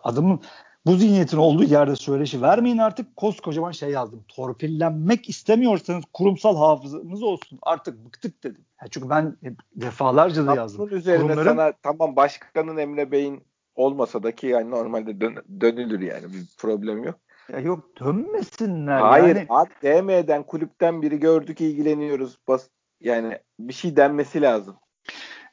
[0.03, 0.41] adamın
[0.87, 3.17] bu zihniyetin olduğu yerde söyleşi vermeyin artık.
[3.17, 4.25] Koskocaman şey yazdım.
[4.29, 7.59] Torpillenmek istemiyorsanız kurumsal hafızanız olsun.
[7.63, 8.65] Artık bıktık dedim.
[8.81, 9.37] Yani çünkü ben
[9.75, 10.81] defalarca da yazdım.
[10.81, 11.49] Bunun üzerine Kurumların...
[11.49, 13.43] sana tamam başkanın Emre Bey'in
[13.75, 17.15] olmasa da ki yani normalde dön, dönülür yani bir problem yok.
[17.53, 19.01] Ya yok dönmesinler.
[19.01, 19.49] Hayır yani.
[19.83, 22.39] DM'den kulüpten biri gördük ilgileniyoruz.
[22.49, 22.69] Bas,
[23.01, 24.77] yani bir şey denmesi lazım.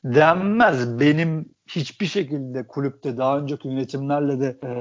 [0.04, 1.00] Denmez.
[1.00, 4.72] Benim hiçbir şekilde kulüpte daha önceki yönetimlerle de e,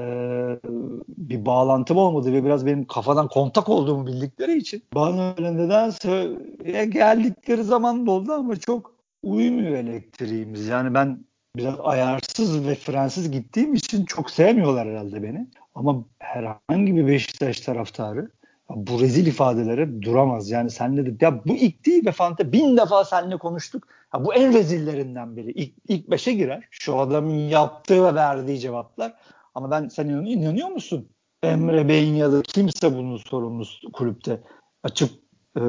[1.07, 6.31] bir bağlantım olmadı ve biraz benim kafadan kontak olduğumu bildikleri için bana öyle nedense
[6.65, 10.67] ya geldikleri zaman da oldu ama çok uymuyor elektriğimiz.
[10.67, 15.47] Yani ben biraz ayarsız ve frensiz gittiğim için çok sevmiyorlar herhalde beni.
[15.75, 18.29] Ama herhangi bir Beşiktaş taraftarı
[18.69, 20.49] bu rezil ifadelere duramaz.
[20.49, 23.87] Yani senle de ya bu ilk değil be Fante bin defa seninle konuştuk.
[24.13, 25.51] Ya bu en rezillerinden biri.
[25.51, 26.67] İlk, ilk beşe girer.
[26.71, 29.13] Şu adamın yaptığı ve verdiği cevaplar.
[29.55, 31.09] Ama ben sen inanıyor, inanıyor musun?
[31.43, 34.41] Emre Bey'in ya da kimse bunun sorumlusu kulüpte
[34.83, 35.09] açıp
[35.57, 35.61] e,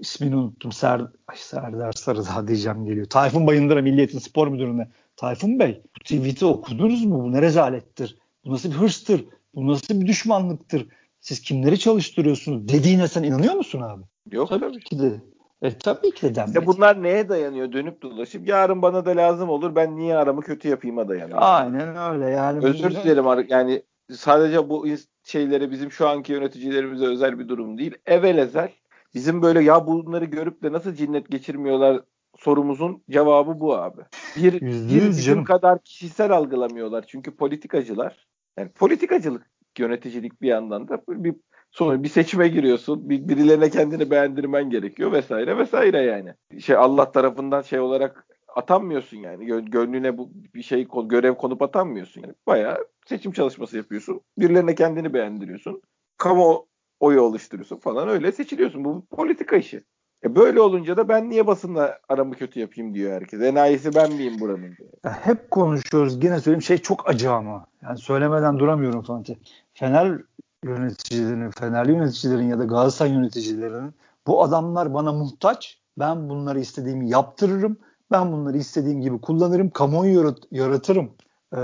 [0.00, 0.72] ismini unuttum.
[0.72, 3.06] Ser, Ay, Serdar Sarıdağ diyeceğim geliyor.
[3.06, 4.88] Tayfun Bayındır'a Milliyetin Spor Müdürü'ne.
[5.16, 7.22] Tayfun Bey bu tweet'i okudunuz mu?
[7.24, 8.18] Bu ne rezalettir?
[8.44, 9.24] Bu nasıl bir hırstır?
[9.54, 10.86] Bu nasıl bir düşmanlıktır?
[11.28, 12.68] Siz kimleri çalıştırıyorsunuz?
[12.68, 14.02] Dediğine sen inanıyor musun abi?
[14.36, 14.80] Yok tabii, tabii.
[14.80, 15.20] ki de.
[15.62, 16.56] E, tabii ki de denmez.
[16.56, 20.68] İşte bunlar neye dayanıyor dönüp dolaşıp yarın bana da lazım olur ben niye aramı kötü
[20.68, 21.38] yapayım'a dayanıyor.
[21.40, 22.64] Aynen öyle yani.
[22.64, 24.86] Özür dilerim yani sadece bu
[25.24, 27.94] şeylere bizim şu anki yöneticilerimize özel bir durum değil.
[28.06, 28.72] Evvel ezel
[29.14, 32.00] bizim böyle ya bunları görüp de nasıl cinnet geçirmiyorlar
[32.36, 34.00] sorumuzun cevabı bu abi.
[34.36, 37.04] Bir, bir bizim kadar kişisel algılamıyorlar.
[37.08, 38.26] Çünkü politikacılar
[38.58, 41.34] yani politikacılık yöneticilik bir yandan da bir
[41.70, 43.08] sonra bir seçime giriyorsun.
[43.08, 46.34] Bir, birilerine kendini beğendirmen gerekiyor vesaire vesaire yani.
[46.60, 49.46] Şey Allah tarafından şey olarak atanmıyorsun yani.
[49.70, 52.34] Gönlüne bu bir şey görev konup atanmıyorsun yani.
[52.46, 54.20] Bayağı seçim çalışması yapıyorsun.
[54.38, 55.82] Birilerine kendini beğendiriyorsun.
[56.16, 56.66] Kamu
[57.00, 58.84] oyu oluşturuyorsun falan öyle seçiliyorsun.
[58.84, 59.84] Bu politika işi.
[60.24, 63.40] E böyle olunca da ben niye basınla aramı kötü yapayım diyor herkes.
[63.40, 64.90] Enayisi ben miyim buranın diyor.
[65.04, 66.24] Ya hep konuşuyoruz.
[66.24, 67.66] Yine söyleyeyim şey çok acı ama.
[67.82, 69.34] Yani söylemeden duramıyorum Fatih.
[69.74, 70.20] Fener
[70.64, 73.94] yöneticilerinin, Fenerli yöneticilerin ya da Galatasaray yöneticilerinin
[74.26, 75.78] bu adamlar bana muhtaç.
[75.98, 77.76] Ben bunları istediğimi yaptırırım.
[78.10, 79.70] Ben bunları istediğim gibi kullanırım.
[79.70, 81.10] Kamuoyu yarat yaratırım.
[81.54, 81.58] Ee,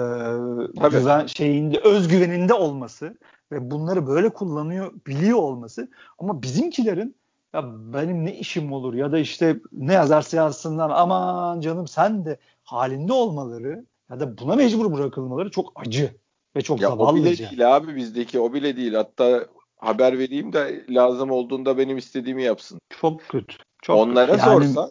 [0.88, 3.18] güven şeyinde özgüveninde olması
[3.52, 5.88] ve bunları böyle kullanıyor biliyor olması
[6.18, 7.14] ama bizimkilerin
[7.54, 12.38] ya benim ne işim olur ya da işte ne yazarsa yazsınlar aman canım sen de
[12.62, 16.14] halinde olmaları ya da buna mecbur bırakılmaları çok acı
[16.56, 17.22] ve çok ya zavallıca.
[17.22, 18.94] O bile değil abi bizdeki o bile değil.
[18.94, 22.78] Hatta haber vereyim de lazım olduğunda benim istediğimi yapsın.
[23.00, 23.56] Çok kötü.
[23.82, 24.48] Çok Onlara kötü.
[24.48, 24.66] Yani...
[24.66, 24.90] sorsa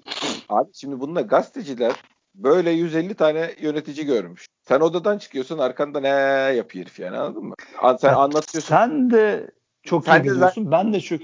[0.50, 1.92] abi şimdi bununla gazeteciler
[2.36, 4.48] böyle 150 tane yönetici görmüş.
[4.68, 6.08] Sen odadan çıkıyorsun arkanda ne
[6.56, 7.56] yapıyor herif yani anladın mı?
[8.00, 8.70] Sen ya, anlatıyorsun.
[8.70, 9.52] Sen de
[9.84, 10.72] çok sen iyi biliyorsun.
[10.72, 11.22] Ben de çok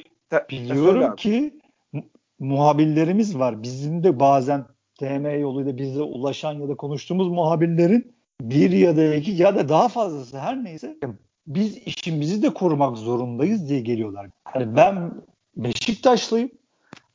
[0.49, 1.59] biliyorum ki
[2.39, 3.63] muhabirlerimiz var.
[3.63, 4.65] Bizim de bazen
[4.99, 9.87] TM yoluyla bize ulaşan ya da konuştuğumuz muhabirlerin bir ya da iki ya da daha
[9.87, 10.97] fazlası her neyse
[11.47, 14.29] biz işimizi de korumak zorundayız diye geliyorlar.
[14.55, 15.11] Yani ben
[15.57, 16.51] Beşiktaşlıyım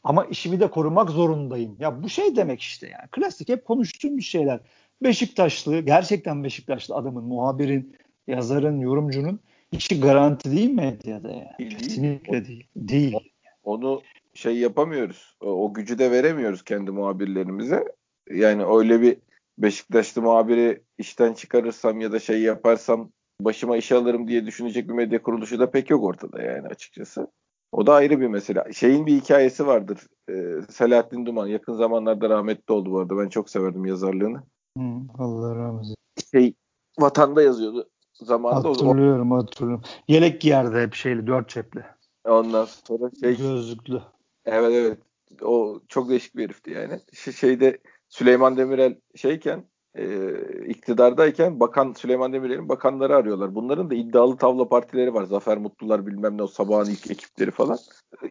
[0.04, 1.76] ama işimi de korumak zorundayım.
[1.80, 3.08] Ya bu şey demek işte yani.
[3.10, 4.60] Klasik hep konuştuğumuz şeyler.
[5.02, 7.96] Beşiktaşlı, gerçekten Beşiktaşlı adamın, muhabirin,
[8.26, 9.40] yazarın, yorumcunun
[9.76, 11.48] işi garanti değil medyada yani.
[11.58, 12.66] Değil, Kesinlikle değil.
[12.76, 13.16] Değil.
[13.62, 14.02] Onu
[14.34, 15.36] şey yapamıyoruz.
[15.40, 17.84] O, o gücü de veremiyoruz kendi muhabirlerimize.
[18.30, 19.16] Yani öyle bir
[19.58, 23.10] Beşiktaşlı muhabiri işten çıkarırsam ya da şey yaparsam
[23.40, 27.28] başıma iş alırım diye düşünecek bir medya kuruluşu da pek yok ortada yani açıkçası.
[27.72, 28.72] O da ayrı bir mesele.
[28.72, 29.98] Şeyin bir hikayesi vardır.
[30.30, 30.32] Ee,
[30.70, 33.18] Selahattin Duman yakın zamanlarda rahmetli oldu bu arada.
[33.18, 34.42] Ben çok severdim yazarlığını.
[34.78, 34.84] Hı,
[35.18, 36.30] Allah rahmet eylesin.
[36.32, 36.54] Şey,
[36.98, 38.68] vatanda yazıyordu zamanında.
[38.68, 39.84] Hatırlıyorum o, hatırlıyorum.
[40.08, 41.84] Yelek giyerdi hep şeyli dört cepli.
[42.24, 43.36] Ondan sonra şey.
[43.36, 44.00] Gözlüklü.
[44.44, 44.98] Evet evet.
[45.42, 47.00] O çok değişik bir herifti yani.
[47.36, 49.64] Şeyde Süleyman Demirel şeyken
[49.98, 50.34] e,
[50.66, 53.54] iktidardayken bakan Süleyman Demirel'in bakanları arıyorlar.
[53.54, 55.24] Bunların da iddialı tavla partileri var.
[55.24, 57.78] Zafer Mutlular bilmem ne o sabahın ilk ekipleri falan.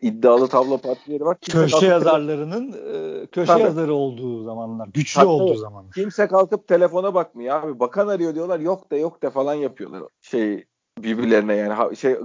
[0.01, 1.37] İddialı tavla partileri var.
[1.41, 3.61] Kimse köşe yazarlarının e, köşe Tabii.
[3.61, 4.89] yazarı olduğu zamanlar.
[4.93, 5.91] Güçlü Hatta olduğu zamanlar.
[5.91, 7.79] Kimse kalkıp telefona bakmıyor abi.
[7.79, 8.59] Bakan arıyor diyorlar.
[8.59, 10.03] Yok de yok de falan yapıyorlar.
[10.21, 10.65] Şey
[10.99, 12.17] birbirlerine yani şey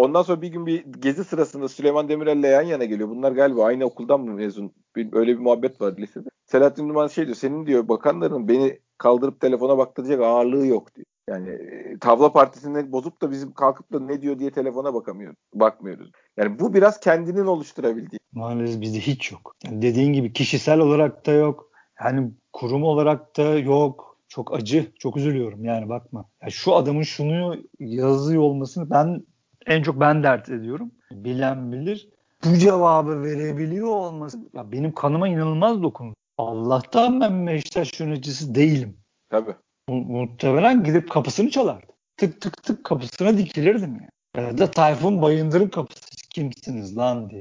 [0.00, 3.08] Ondan sonra bir gün bir gezi sırasında Süleyman Demirel'le yan yana geliyor.
[3.08, 4.72] Bunlar galiba aynı okuldan mı mezun?
[4.96, 6.28] Bir, öyle bir muhabbet var lisede.
[6.46, 7.36] Selahattin Duman şey diyor.
[7.36, 11.06] Senin diyor bakanların beni kaldırıp telefona baktıracak ağırlığı yok diyor.
[11.28, 15.36] Yani e, tavla partisini bozup da bizim kalkıp da ne diyor diye telefona bakamıyoruz.
[15.54, 16.10] Bakmıyoruz.
[16.36, 18.20] Yani bu biraz kendinin oluşturabildiği.
[18.32, 19.56] Maalesef bizde hiç yok.
[19.64, 21.70] Yani dediğin gibi kişisel olarak da yok.
[22.04, 24.16] Yani kurum olarak da yok.
[24.28, 24.86] Çok acı.
[24.98, 26.24] Çok üzülüyorum yani bakma.
[26.42, 29.22] Yani şu adamın şunu yazıyor olmasını ben
[29.66, 30.90] en çok ben dert ediyorum.
[31.12, 32.08] Bilen bilir.
[32.44, 36.14] Bu cevabı verebiliyor olması ya benim kanıma inanılmaz dokundu.
[36.38, 38.96] Allah'tan ben Beşiktaş yöneticisi değilim.
[39.30, 39.54] Tabii.
[39.88, 41.86] Mu- muhtemelen gidip kapısını çalardı.
[42.16, 44.00] Tık tık tık kapısına dikilirdim
[44.36, 44.42] ya.
[44.42, 47.40] Ya da Tayfun Bayındır'ın kapısı kimsiniz lan diye.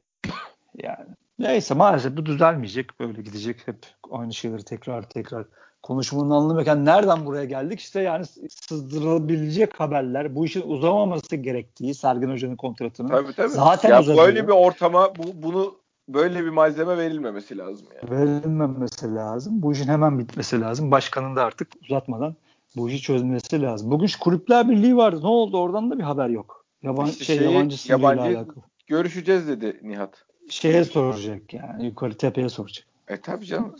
[0.83, 1.07] yani.
[1.39, 2.99] Neyse maalesef bu düzelmeyecek.
[2.99, 3.77] Böyle gidecek hep
[4.11, 5.45] aynı şeyleri tekrar tekrar
[5.83, 7.79] konuşmanın anlamıyorken nereden buraya geldik?
[7.79, 13.49] İşte yani sızdırılabilecek haberler, bu işin uzamaması gerektiği Sergen Hoca'nın kontratının tabii, tabii.
[13.49, 14.25] zaten ya uzadıyor.
[14.25, 15.75] Böyle bir ortama bu, bunu
[16.09, 18.19] böyle bir malzeme verilmemesi lazım yani.
[18.19, 19.61] Verilmemesi lazım.
[19.61, 20.91] Bu işin hemen bitmesi lazım.
[20.91, 22.35] Başkanın da artık uzatmadan
[22.75, 23.91] bu işi çözmesi lazım.
[23.91, 25.19] Bugün Kulüpler Birliği vardı.
[25.23, 25.57] Ne oldu?
[25.57, 26.65] Oradan da bir haber yok.
[26.83, 28.63] Yaban, işte şey, yabancı, yabancı alakalı.
[28.87, 30.25] Görüşeceğiz dedi Nihat.
[30.49, 31.85] Şeye soracak yani.
[31.85, 32.85] Yukarı tepeye soracak.
[33.09, 33.75] E tabii canım.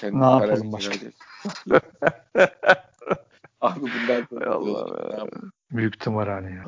[0.00, 0.94] Kendi ne yapalım başka?
[3.60, 5.26] Abi bundan sonra Allah.
[5.70, 6.64] Büyük tımarhane ya.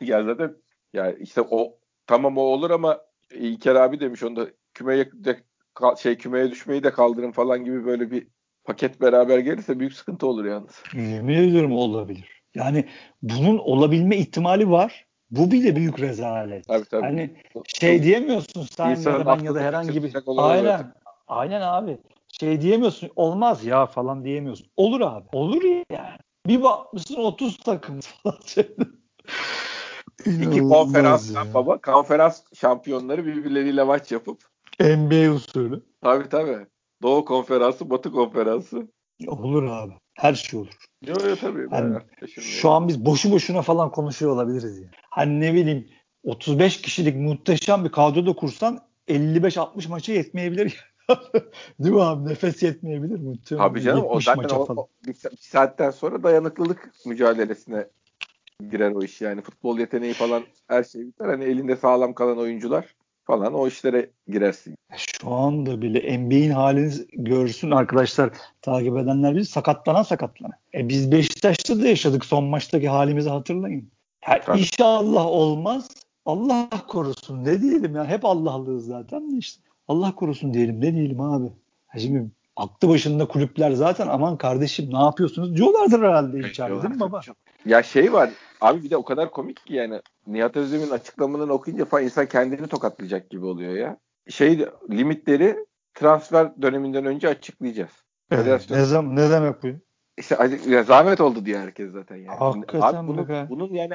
[0.00, 0.56] ya zaten
[0.92, 5.40] ya işte o tamam o olur ama İlker abi demiş onda kümeye de,
[5.98, 8.26] şey kümeye düşmeyi de kaldırın falan gibi böyle bir
[8.64, 10.82] paket beraber gelirse büyük sıkıntı olur yalnız.
[10.94, 12.42] Yemin ediyorum olabilir.
[12.54, 12.88] Yani
[13.22, 15.05] bunun olabilme ihtimali var.
[15.30, 16.68] Bu bile büyük rezalet.
[16.68, 17.02] Tabii tabii.
[17.02, 17.36] Hani
[17.80, 20.94] şey diyemiyorsun sen ya da ben ya da herhangi bir aynen
[21.28, 21.98] aynen abi.
[22.40, 24.66] Şey diyemiyorsun olmaz ya falan diyemiyorsun.
[24.76, 25.28] Olur abi.
[25.32, 26.18] Olur yani.
[26.46, 28.38] Bir bakmışsın 30 takım falan.
[30.26, 31.80] İki konferanstan baba.
[31.80, 34.42] Konferans şampiyonları birbirleriyle maç yapıp.
[34.80, 35.82] NBA usulü.
[36.02, 36.66] Tabii tabii.
[37.02, 38.88] Doğu konferansı, Batı konferansı.
[39.26, 39.92] Olur abi.
[40.16, 40.72] Her şey olur.
[41.06, 41.66] Yok yok tabii.
[41.72, 41.98] Yani
[42.40, 44.90] şu an biz boşu boşuna falan konuşuyor olabiliriz yani.
[45.10, 45.88] Hani ne bileyim
[46.24, 50.96] 35 kişilik muhteşem bir kadro da kursan 55-60 maça yetmeyebilir.
[51.80, 52.28] Değil mi abi?
[52.28, 53.68] Nefes yetmeyebilir muhtemelen.
[53.68, 54.04] Tabii canım.
[54.08, 57.86] O zaten o, o, bir, bir saatten sonra dayanıklılık mücadelesine
[58.70, 59.42] girer o iş yani.
[59.42, 61.26] Futbol yeteneği falan her şey biter.
[61.28, 62.94] Hani elinde sağlam kalan oyuncular
[63.26, 64.74] falan o işlere girersin.
[64.96, 68.30] Şu anda bile NBA'in halini görsün arkadaşlar
[68.62, 70.52] takip edenler biz sakatlanan sakatlanan.
[70.74, 73.90] E biz Beşiktaş'ta da yaşadık son maçtaki halimizi hatırlayın.
[74.28, 75.88] Yani inşallah olmaz.
[76.24, 79.62] Allah korusun ne diyelim ya hep Allah'lıyız zaten işte.
[79.88, 81.46] Allah korusun diyelim ne diyelim abi.
[81.98, 87.20] Şimdi aklı başında kulüpler zaten aman kardeşim ne yapıyorsunuz diyorlardır herhalde içeride değil mi baba?
[87.64, 91.84] Ya şey var abi bir de o kadar komik ki yani Nihat Özdemir'in açıklamalarını okuyunca
[91.84, 93.96] falan insan kendini tokatlayacak gibi oluyor ya.
[94.28, 97.90] Şey limitleri transfer döneminden önce açıklayacağız.
[98.70, 99.68] Ne, zam ne demek bu?
[100.18, 102.38] İşte ya zahmet oldu diye herkes zaten yani.
[102.38, 103.94] Hakikaten abi bunu, bunun yani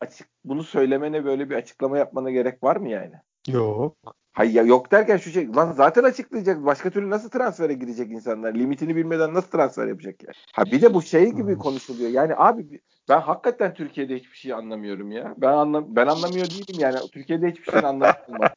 [0.00, 3.14] açık bunu söylemene böyle bir açıklama yapmana gerek var mı yani?
[3.48, 3.96] Yok.
[4.32, 6.64] Hayır ya yok derken şu şey lan zaten açıklayacak.
[6.64, 8.54] Başka türlü nasıl transfere girecek insanlar?
[8.54, 10.32] Limitini bilmeden nasıl transfer yapacak ya?
[10.52, 12.10] Ha bir de bu şey gibi konuşuluyor.
[12.10, 15.34] Yani abi ben hakikaten Türkiye'de hiçbir şey anlamıyorum ya.
[15.36, 16.96] Ben anlam ben anlamıyor değilim yani.
[17.12, 18.54] Türkiye'de hiçbir şey anlamıyorum.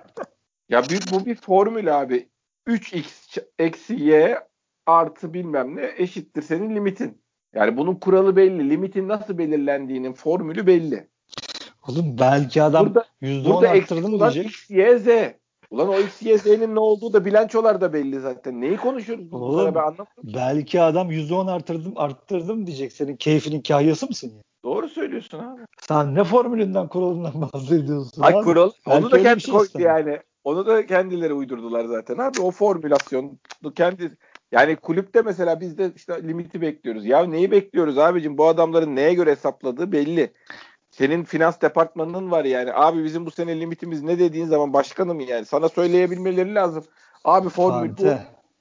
[0.70, 2.30] ya bir, bu bir formül abi.
[2.68, 4.38] 3x eksi y
[4.86, 7.24] artı bilmem ne eşittir senin limitin.
[7.56, 8.70] Yani bunun kuralı belli.
[8.70, 11.10] Limitin nasıl belirlendiğinin formülü belli.
[11.88, 14.46] Oğlum belki adam burada, %10 burada arttırdım diyecek.
[14.46, 15.08] X, Y, Z.
[15.74, 18.62] Ulan o X, Y, Z'nin ne olduğu da bilançolar da belli zaten.
[18.62, 19.34] Neyi konuşuyoruz?
[19.34, 20.06] Oğlum, ben anlamadım.
[20.24, 22.94] Belki adam %10 arttırdım, arttırdım diyecek.
[22.94, 24.42] Senin keyfinin kahyası mısın ya?
[24.64, 25.62] Doğru söylüyorsun abi.
[25.88, 28.22] Sen ne formülünden kuralından bahsediyorsun?
[28.22, 28.44] Ay abi?
[28.44, 28.72] kural.
[28.88, 30.20] Belki onu da kendi şey koydu yani.
[30.44, 32.42] Onu da kendileri uydurdular zaten abi.
[32.42, 33.40] O formülasyon
[33.76, 34.18] kendi
[34.52, 37.06] yani kulüpte mesela biz de işte limiti bekliyoruz.
[37.06, 38.38] Ya neyi bekliyoruz abicim?
[38.38, 40.34] Bu adamların neye göre hesapladığı belli.
[40.98, 42.74] Senin finans departmanının var yani.
[42.74, 45.46] Abi bizim bu sene limitimiz ne dediğin zaman başkanım yani.
[45.46, 46.84] Sana söyleyebilmeleri lazım.
[47.24, 48.04] Abi formül bu.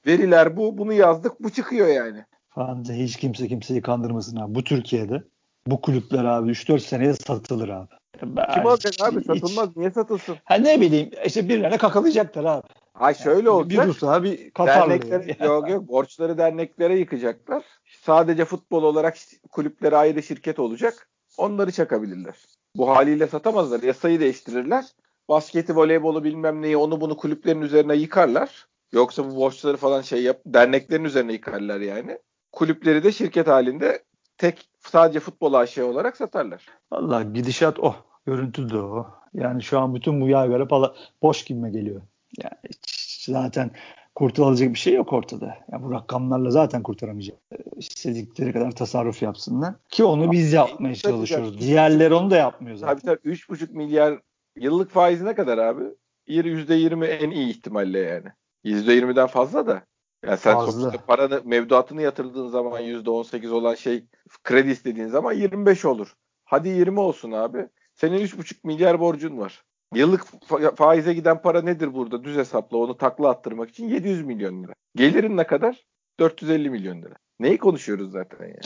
[0.07, 0.77] Veriler bu.
[0.77, 1.43] Bunu yazdık.
[1.43, 2.25] Bu çıkıyor yani.
[2.49, 4.55] Fante hiç kimse kimseyi kandırmasın abi.
[4.55, 5.23] Bu Türkiye'de
[5.67, 7.89] bu kulüpler abi 3-4 seneye satılır abi.
[8.23, 9.19] Ben Kim alacak abi?
[9.19, 9.77] Hiç, Satılmaz.
[9.77, 10.35] Niye satılsın?
[10.43, 12.67] Ha ne bileyim işte birilerine kakalayacaklar abi.
[12.95, 13.85] Ay şöyle yani, olacak.
[13.85, 15.45] Bir Rus'a bir Katarlı.
[15.45, 17.63] Yok yok borçları derneklere yıkacaklar.
[18.01, 19.17] Sadece futbol olarak
[19.51, 21.07] kulüplere ayrı şirket olacak.
[21.37, 22.35] Onları çakabilirler.
[22.75, 23.83] Bu haliyle satamazlar.
[23.83, 24.85] Yasayı değiştirirler.
[25.29, 28.67] Basketi, voleybolu bilmem neyi onu bunu kulüplerin üzerine yıkarlar.
[28.91, 32.19] Yoksa bu borçları falan şey yap derneklerin üzerine yıkarlar yani.
[32.51, 34.03] Kulüpleri de şirket halinde
[34.37, 36.65] tek sadece futbol AŞ olarak satarlar.
[36.91, 37.95] Allah gidişat o.
[38.25, 39.07] Görüntü de o.
[39.33, 42.01] Yani şu an bütün bu yaygara pala boş gibime geliyor.
[42.43, 42.57] Yani
[43.19, 43.71] zaten
[44.15, 45.57] kurtulacak bir şey yok ortada.
[45.71, 47.37] Ya bu rakamlarla zaten kurtaramayacak.
[47.77, 49.73] İstedikleri kadar tasarruf yapsınlar.
[49.89, 51.59] Ki onu biz yapmaya çalışıyoruz.
[51.59, 52.99] Diğerleri onu da yapmıyor zaten.
[52.99, 54.19] Tabii tabii 3,5 milyar
[54.55, 55.83] yıllık faizi ne kadar abi?
[56.27, 58.27] %20 en iyi ihtimalle yani.
[58.65, 59.83] %20'den fazla da.
[60.25, 60.91] Yani sen Fazla.
[61.07, 64.05] paranı, mevduatını yatırdığın zaman %18 olan şey
[64.43, 66.15] kredi istediğin zaman 25 olur.
[66.45, 67.67] Hadi 20 olsun abi.
[67.93, 69.63] Senin 3,5 milyar borcun var.
[69.95, 70.25] Yıllık
[70.77, 72.23] faize giden para nedir burada?
[72.23, 74.73] Düz hesapla onu takla attırmak için 700 milyon lira.
[74.95, 75.85] Gelirin ne kadar?
[76.19, 77.15] 450 milyon lira.
[77.39, 78.57] Neyi konuşuyoruz zaten yani?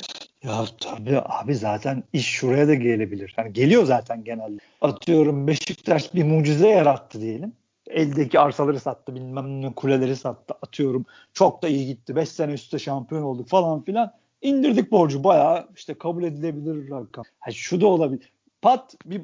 [0.43, 3.35] Ya tabii abi zaten iş şuraya da gelebilir.
[3.37, 4.59] Yani geliyor zaten genelde.
[4.81, 7.53] Atıyorum Beşiktaş bir mucize yarattı diyelim.
[7.87, 11.05] Eldeki arsaları sattı bilmem ne kuleleri sattı atıyorum.
[11.33, 12.15] Çok da iyi gitti.
[12.15, 14.11] 5 sene üstte şampiyon olduk falan filan.
[14.41, 17.25] İndirdik borcu bayağı işte kabul edilebilir rakam.
[17.39, 18.31] Ha, şu da olabilir.
[18.61, 19.21] Pat bir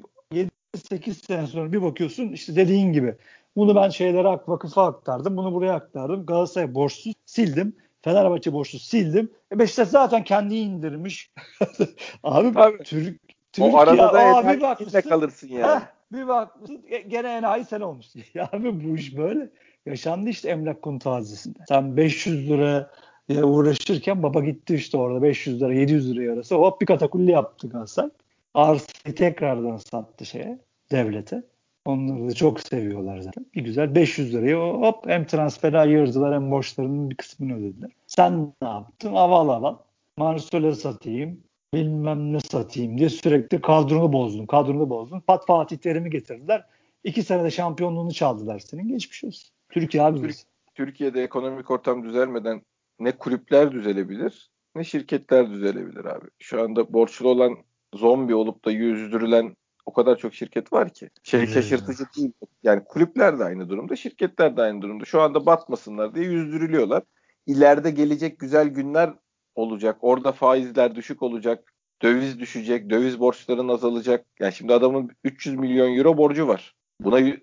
[0.90, 3.16] 8 sene sonra bir bakıyorsun işte dediğin gibi
[3.56, 5.38] bunu ben şeylere vakıfa aktardım.
[5.38, 6.26] Bunu buraya aktardım.
[6.26, 7.76] Galatasaray borçsuz sildim.
[8.02, 9.32] Fenerbahçe borçsuz sildim.
[9.52, 11.32] E Beşiktaş zaten kendi indirmiş.
[12.24, 12.84] abi Tabii.
[12.84, 15.76] Türk, Türkiye o arada da abi bakmışsın, kalırsın ya.
[15.76, 18.22] Heh, bir bakmışsın e, gene enayi sen olmuşsun.
[18.34, 19.50] ya abi bu iş böyle.
[19.86, 21.60] Yaşandı işte emlak konu tazisinde.
[21.68, 22.92] Sen 500 lira
[23.30, 28.10] uğraşırken baba gitti işte orada 500 lira 700 lira arası hop bir katakulli yaptı Galatasaray
[28.54, 30.60] arsayı tekrardan sattı şeye
[30.94, 31.44] devlete.
[31.86, 33.46] Onları da çok seviyorlar zaten.
[33.56, 37.92] Bir güzel 500 lirayı hop hem transferi ayırdılar hem borçlarının bir kısmını ödediler.
[38.08, 39.14] Sen ne yaptın?
[39.14, 39.76] Aval aval.
[40.18, 44.46] Marcelo satayım, bilmem ne satayım diye sürekli kadronu bozdun.
[44.46, 45.20] Kadronu bozdun.
[45.20, 46.66] Pat Fatih Terim'i getirdiler.
[47.04, 48.88] İki senede şampiyonluğunu çaldılar senin.
[48.88, 49.50] Geçmiş olsun.
[49.70, 50.22] Türkiye abi.
[50.22, 50.36] Türk,
[50.76, 52.62] Türkiye'de ekonomik ortam düzelmeden
[53.00, 56.28] ne kulüpler düzelebilir ne şirketler düzelebilir abi.
[56.40, 57.58] Şu anda borçlu olan
[57.94, 61.10] zombi olup da yüzdürülen o kadar çok şirket var ki.
[61.24, 62.32] Şey şaşırtıcı değil.
[62.64, 65.06] Yani kulüpler de aynı durumda, şirketler de aynı durumda.
[65.06, 67.04] Şu anda batmasınlar diye yüzdürülüyorlar.
[67.46, 69.14] İleride gelecek güzel günler
[69.56, 69.98] olacak.
[70.02, 71.74] Orada faizler düşük olacak.
[72.02, 72.90] Döviz düşecek.
[72.90, 74.26] Döviz borçların azalacak.
[74.40, 76.76] Yani şimdi adamın 300 milyon euro borcu var.
[77.00, 77.34] Buna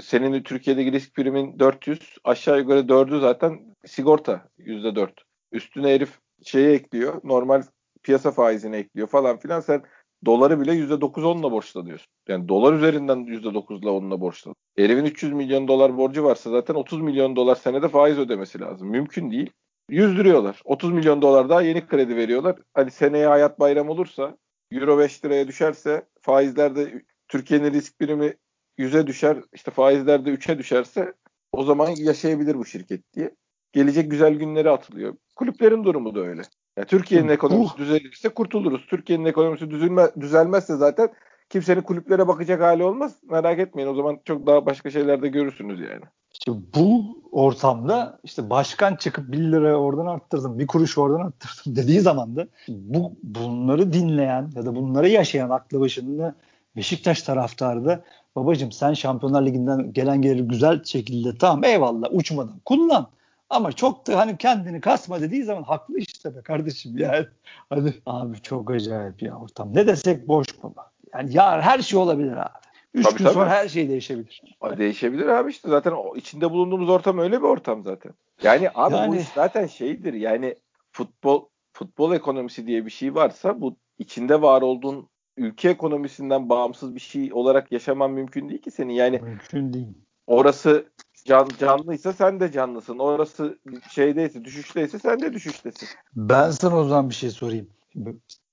[0.00, 5.10] senin Türkiye'deki risk primin 400 aşağı yukarı 4'ü zaten sigorta %4.
[5.52, 7.20] Üstüne herif şeyi ekliyor.
[7.24, 7.62] Normal
[8.02, 9.60] piyasa faizini ekliyor falan filan.
[9.60, 9.82] Sen
[10.24, 12.06] doları bile %9-10'la borçlanıyorsun.
[12.28, 14.54] Yani dolar üzerinden %9'la 10'la borçlan.
[14.76, 18.88] Herifin 300 milyon dolar borcu varsa zaten 30 milyon dolar senede faiz ödemesi lazım.
[18.88, 19.50] Mümkün değil.
[19.90, 20.60] Yüzdürüyorlar.
[20.64, 22.56] 30 milyon dolar daha yeni kredi veriyorlar.
[22.74, 24.36] Hani seneye hayat bayram olursa
[24.72, 28.34] Euro 5 liraya düşerse faizlerde Türkiye'nin risk birimi
[28.78, 31.14] 100'e düşer işte faizlerde 3'e düşerse
[31.52, 33.34] o zaman yaşayabilir bu şirket diye.
[33.72, 35.16] Gelecek güzel günleri atılıyor.
[35.36, 36.42] Kulüplerin durumu da öyle.
[36.78, 37.78] Yani Türkiye'nin ekonomisi uh.
[37.78, 38.86] düzelirse kurtuluruz.
[38.86, 41.08] Türkiye'nin ekonomisi düzülme, düzelmezse zaten
[41.50, 43.12] kimsenin kulüplere bakacak hali olmaz.
[43.30, 46.02] Merak etmeyin o zaman çok daha başka şeyler de görürsünüz yani.
[46.32, 52.00] İşte bu ortamda işte başkan çıkıp 1 lira oradan arttırdım, bir kuruş oradan arttırdım dediği
[52.00, 56.34] zaman da bu bunları dinleyen ya da bunları yaşayan aklı başında
[56.76, 58.04] Beşiktaş taraftarı da
[58.36, 63.08] babacım sen Şampiyonlar Ligi'nden gelen geliri güzel şekilde tamam eyvallah uçmadan kullan.
[63.50, 67.26] Ama çok da hani kendini kasma dediği zaman haklı işte be kardeşim yani.
[67.70, 69.74] Hani abi çok acayip ya ortam.
[69.74, 70.90] Ne desek boş baba.
[71.14, 72.68] Yani ya her şey olabilir abi.
[72.94, 73.34] Üç tabii, gün tabii.
[73.34, 74.42] sonra her şey değişebilir.
[74.78, 78.12] Değişebilir abi işte zaten o içinde bulunduğumuz ortam öyle bir ortam zaten.
[78.42, 79.12] Yani abi yani...
[79.12, 80.54] bu iş zaten şeydir yani
[80.92, 87.00] futbol futbol ekonomisi diye bir şey varsa bu içinde var olduğun ülke ekonomisinden bağımsız bir
[87.00, 88.92] şey olarak yaşaman mümkün değil ki senin.
[88.92, 89.94] Yani mümkün değil.
[90.26, 90.86] Orası
[91.28, 92.98] can, canlıysa sen de canlısın.
[92.98, 93.58] Orası
[93.90, 95.88] şeydeyse, düşüşteyse sen de düşüştesin.
[96.16, 97.68] Ben sana o zaman bir şey sorayım.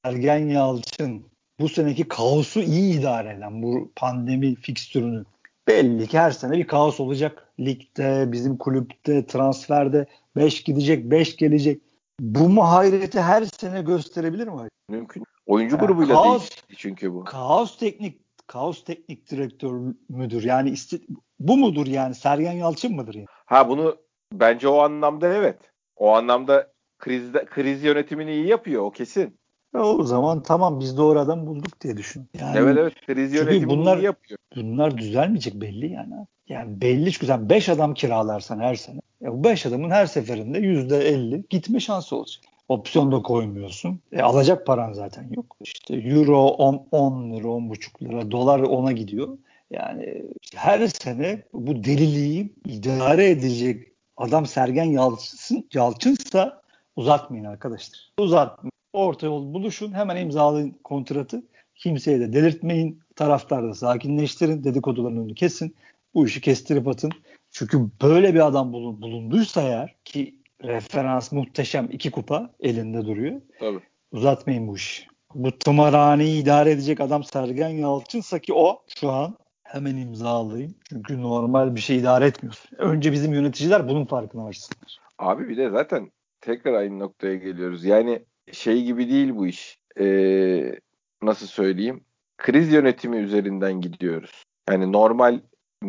[0.03, 1.25] Ergen Yalçın
[1.59, 5.25] bu seneki kaosu iyi idare eden bu pandemi fikstürünü
[5.67, 7.49] belli ki her sene bir kaos olacak.
[7.59, 11.81] Ligde, bizim kulüpte, transferde 5 gidecek, 5 gelecek.
[12.19, 14.69] Bu muhayreti her sene gösterebilir mi?
[14.89, 15.23] Mümkün.
[15.45, 17.23] Oyuncu yani grubuyla kaos, değişti çünkü bu.
[17.23, 20.43] Kaos teknik kaos teknik direktör müdür?
[20.43, 20.97] Yani iste,
[21.39, 22.15] bu mudur yani?
[22.15, 23.27] Sergen Yalçın mıdır yani?
[23.45, 23.97] Ha bunu
[24.33, 25.59] bence o anlamda evet.
[25.95, 29.39] O anlamda krizde kriz yönetimini iyi yapıyor o kesin.
[29.75, 32.29] Ya o zaman tamam biz doğru adam bulduk diye düşün.
[32.39, 34.39] Yani, evet evet kriz yönetimini bunlar, iyi yapıyor.
[34.55, 36.13] Bunlar düzelmeyecek belli yani.
[36.47, 38.99] Yani belli çünkü 5 adam kiralarsan her sene.
[39.21, 42.43] Ya bu 5 adamın her seferinde %50 gitme şansı olacak.
[42.69, 43.99] Opsiyon da koymuyorsun.
[44.11, 45.57] E, alacak paran zaten yok.
[45.61, 49.37] İşte euro 10, 10 lira, 10,5 lira, dolar 10'a gidiyor.
[49.71, 50.25] Yani
[50.55, 53.83] her sene bu deliliği idare edecek
[54.17, 56.61] adam Sergen Yalçın, Yalçınsa
[56.95, 58.11] uzatmayın arkadaşlar.
[58.19, 58.71] Uzatmayın.
[58.93, 59.93] Orta yol buluşun.
[59.93, 61.43] Hemen imzalayın kontratı.
[61.75, 62.99] Kimseye de delirtmeyin.
[63.15, 64.63] Taraftarı da sakinleştirin.
[64.63, 65.75] Dedikoduların önünü kesin.
[66.13, 67.11] Bu işi kestirip atın.
[67.51, 73.41] Çünkü böyle bir adam bulunduysa eğer ki referans muhteşem iki kupa elinde duruyor.
[73.59, 73.79] Tabii.
[74.11, 75.07] Uzatmayın bu işi.
[75.33, 80.75] Bu tımarhaneyi idare edecek adam Sergen Yalçınsa ki o şu an hemen imzalayayım.
[80.89, 82.77] Çünkü normal bir şey idare etmiyorsun.
[82.77, 84.99] Önce bizim yöneticiler bunun farkına varsınlar.
[85.17, 87.85] Abi bir de zaten tekrar aynı noktaya geliyoruz.
[87.85, 89.79] Yani şey gibi değil bu iş.
[89.99, 90.79] Ee,
[91.21, 92.03] nasıl söyleyeyim?
[92.37, 94.43] Kriz yönetimi üzerinden gidiyoruz.
[94.69, 95.39] Yani normal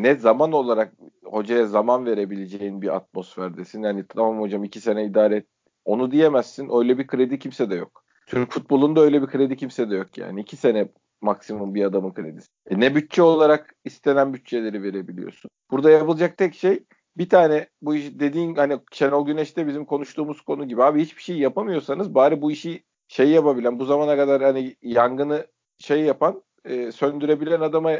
[0.02, 0.92] ne zaman olarak
[1.24, 3.82] hocaya zaman verebileceğin bir atmosferdesin.
[3.82, 5.46] Yani tamam hocam iki sene idare et.
[5.84, 6.68] Onu diyemezsin.
[6.78, 8.04] Öyle bir kredi kimse de yok.
[8.26, 10.40] Türk futbolunda öyle bir kredi kimse de yok yani.
[10.40, 10.88] iki sene
[11.20, 12.48] maksimum bir adamın kredisi.
[12.70, 15.50] E ne bütçe olarak istenen bütçeleri verebiliyorsun.
[15.70, 16.84] Burada yapılacak tek şey
[17.16, 21.38] bir tane bu iş dediğin hani Şenol Güneş'te bizim konuştuğumuz konu gibi abi hiçbir şey
[21.38, 25.46] yapamıyorsanız bari bu işi şey yapabilen bu zamana kadar hani yangını
[25.78, 27.92] şey yapan e, söndürebilen adama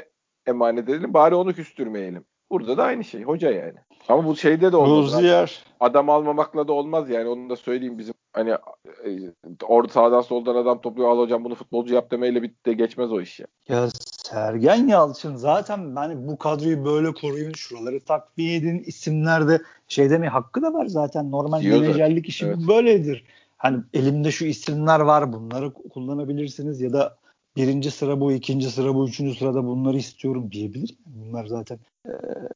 [0.47, 1.15] emanet edelim.
[1.15, 2.25] Bari onu küstürmeyelim.
[2.51, 3.23] Burada da aynı şey.
[3.23, 3.79] Hoca yani.
[4.09, 5.15] Ama bu şeyde de olmaz.
[5.15, 5.65] Rozier.
[5.81, 7.29] Adam almamakla da olmaz yani.
[7.29, 9.11] Onu da söyleyeyim bizim hani e,
[9.63, 13.41] orada sağdan soldan adam topluyor al hocam bunu futbolcu yap demeyle bitti geçmez o iş
[13.41, 13.47] ya.
[13.69, 13.89] Ya
[14.31, 20.63] Sergen Yalçın zaten ben bu kadroyu böyle koruyun şuraları takviye edin isimlerde şey demeye hakkı
[20.63, 22.57] da var zaten normal menajerlik işi evet.
[22.69, 23.25] böyledir.
[23.57, 27.19] Hani elimde şu isimler var bunları kullanabilirsiniz ya da
[27.57, 30.95] birinci sıra bu, ikinci sıra bu, üçüncü sırada bunları istiyorum diyebilir.
[31.07, 32.13] Bunlar zaten e,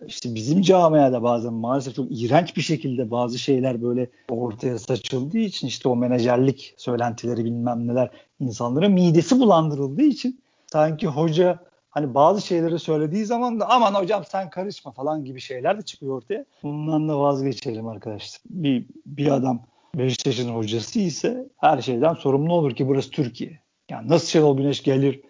[0.07, 5.67] işte bizim camiada bazen maalesef çok iğrenç bir şekilde bazı şeyler böyle ortaya saçıldığı için
[5.67, 10.41] işte o menajerlik söylentileri bilmem neler insanların midesi bulandırıldığı için
[10.73, 11.59] sanki hoca
[11.91, 16.17] hani bazı şeyleri söylediği zaman da aman hocam sen karışma falan gibi şeyler de çıkıyor
[16.17, 16.45] ortaya.
[16.63, 18.41] Bundan da vazgeçelim arkadaşlar.
[18.51, 19.61] Bir, bir adam
[19.95, 23.60] Beşiktaş'ın hocası ise her şeyden sorumlu olur ki burası Türkiye.
[23.91, 25.21] Yani nasıl Şenol Güneş gelir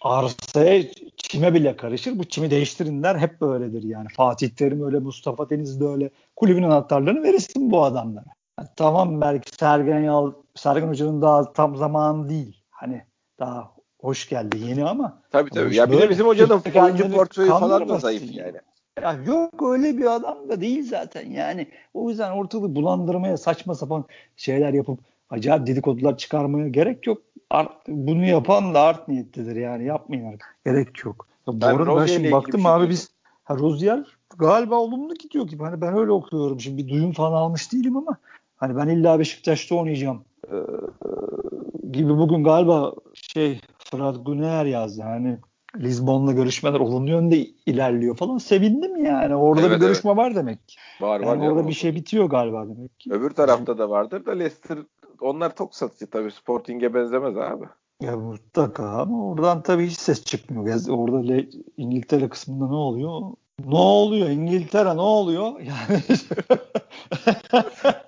[0.00, 0.82] arsaya
[1.16, 2.18] çime bile karışır.
[2.18, 3.16] Bu çimi değiştirin der.
[3.16, 4.08] Hep böyledir yani.
[4.16, 6.10] Fatih Terim öyle, Mustafa Deniz de öyle.
[6.36, 8.24] Kulübün anahtarlarını verirsin bu adamlara.
[8.58, 12.62] Yani tamam belki Sergen Yal, Sergen Hoca'nın daha tam zamanı değil.
[12.70, 13.02] Hani
[13.38, 15.22] daha hoş geldi yeni ama.
[15.30, 15.76] Tabii tabii.
[15.76, 18.56] Ya bir de bizim hocanın oyuncu portföyü falan da zayıf yani.
[19.02, 21.68] Ya yok öyle bir adam da değil zaten yani.
[21.94, 24.04] O yüzden ortalığı bulandırmaya saçma sapan
[24.36, 25.00] şeyler yapıp
[25.30, 27.22] acayip dedikodular çıkarmaya gerek yok.
[27.50, 30.56] Art, bunu yapan da art niyetlidir yani yapmayın artık.
[30.64, 31.26] Gerek yok.
[31.46, 33.10] Ya bu ben arada ben şimdi baktım şey abi biz
[33.44, 35.62] ha, Rozier galiba olumlu gidiyor gibi.
[35.62, 38.16] Hani ben öyle okuyorum şimdi bir duyum falan almış değilim ama
[38.56, 40.56] hani ben illa Beşiktaş'ta oynayacağım ee,
[41.92, 45.02] gibi bugün galiba şey Fırat Güner yazdı.
[45.02, 45.38] Hani
[45.76, 48.38] Lisbon'la görüşmeler olumlu yönde ilerliyor falan.
[48.38, 49.34] Sevindim yani.
[49.34, 50.18] Orada evet, bir görüşme evet.
[50.18, 50.58] var demek.
[51.00, 51.26] Var var.
[51.26, 53.12] Yani orada bir şey bitiyor galiba demek ki.
[53.12, 54.78] Öbür tarafta da vardır da Leicester
[55.20, 56.30] onlar tok satıcı tabii.
[56.30, 57.64] Sporting'e benzemez abi.
[58.00, 60.88] Ya mutlaka ama oradan tabii hiç ses çıkmıyor.
[60.88, 63.20] Orada Le- İngiltere kısmında ne oluyor?
[63.66, 65.60] Ne oluyor İngiltere ne oluyor?
[65.60, 66.02] Yani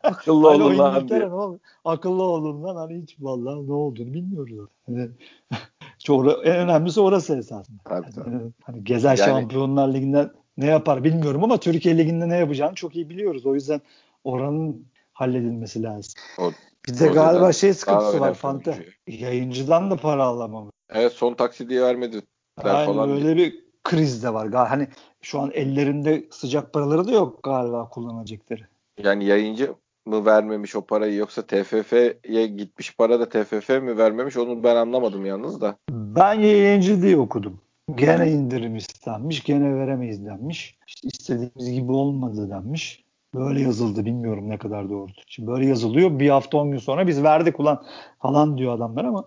[0.02, 1.20] akıllı hani olun lan diye.
[1.20, 1.60] Ne oluyor?
[1.84, 4.68] Akıllı olun lan hani hiç vallahi ne olduğunu bilmiyoruz.
[4.86, 5.08] Hani
[5.98, 7.82] çok en önemlisi orası esasında.
[7.84, 8.30] Tabii, tabii.
[8.30, 12.96] Yani, hani Gezer yani, Şampiyonlar Ligi'nden ne yapar bilmiyorum ama Türkiye Ligi'nde ne yapacağını çok
[12.96, 13.46] iyi biliyoruz.
[13.46, 13.80] O yüzden
[14.24, 16.12] oranın halledilmesi lazım.
[16.38, 16.50] O,
[16.88, 18.74] bir de galiba şey sıkıntısı var Fanta.
[19.06, 20.70] Yayıncıdan da para alamam.
[20.90, 22.22] Evet son taksidi vermedi.
[22.56, 23.36] Aynen falan öyle diye.
[23.36, 24.50] bir kriz de var.
[24.52, 24.88] Hani
[25.22, 28.62] şu an ellerinde sıcak paraları da yok galiba kullanacakları.
[28.98, 29.74] Yani yayıncı
[30.06, 35.26] mı vermemiş o parayı yoksa TFF'ye gitmiş para da TFF mi vermemiş onu ben anlamadım
[35.26, 35.76] yalnız da.
[35.90, 37.60] Ben yayıncı diye okudum.
[37.94, 40.78] Gene indirim istenmiş, gene veremeyiz denmiş.
[40.86, 43.04] İşte istediğimiz gibi olmadı denmiş.
[43.34, 45.22] Böyle yazıldı bilmiyorum ne kadar doğrudur.
[45.26, 47.82] Şimdi böyle yazılıyor bir hafta on gün sonra biz verdik ulan
[48.22, 49.24] falan diyor adamlar ama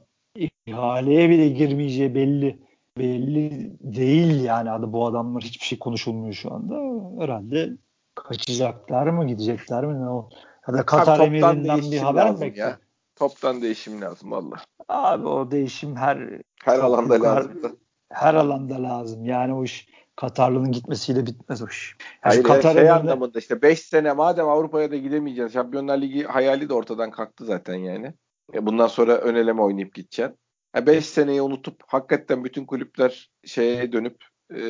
[0.65, 2.59] ihaleye bile girmeyeceği belli
[2.97, 6.75] belli değil yani adı bu adamlar hiçbir şey konuşulmuyor şu anda.
[7.23, 7.69] Herhalde
[8.15, 10.29] kaçacaklar mı gidecekler mi ne o?
[10.67, 12.73] Ya da Katar emirinden bir haber mi bekliyor?
[13.15, 14.55] Toptan değişim lazım valla.
[14.89, 17.79] Abi o değişim her her alanda yukarı, lazım.
[18.09, 19.25] Her alanda lazım.
[19.25, 21.95] Yani o iş Katarlı'nın gitmesiyle bitmez o iş.
[21.99, 22.91] Yani Hayır Katar şey emirine...
[22.91, 25.53] anlamında işte 5 sene madem Avrupa'ya da gidemeyeceğiz.
[25.53, 28.13] Şampiyonlar Ligi hayali de ortadan kalktı zaten yani.
[28.53, 30.37] E bundan sonra öneleme oynayıp gideceksin.
[30.75, 34.17] 5 yani seneyi unutup hakikaten bütün kulüpler şeye dönüp
[34.55, 34.63] e,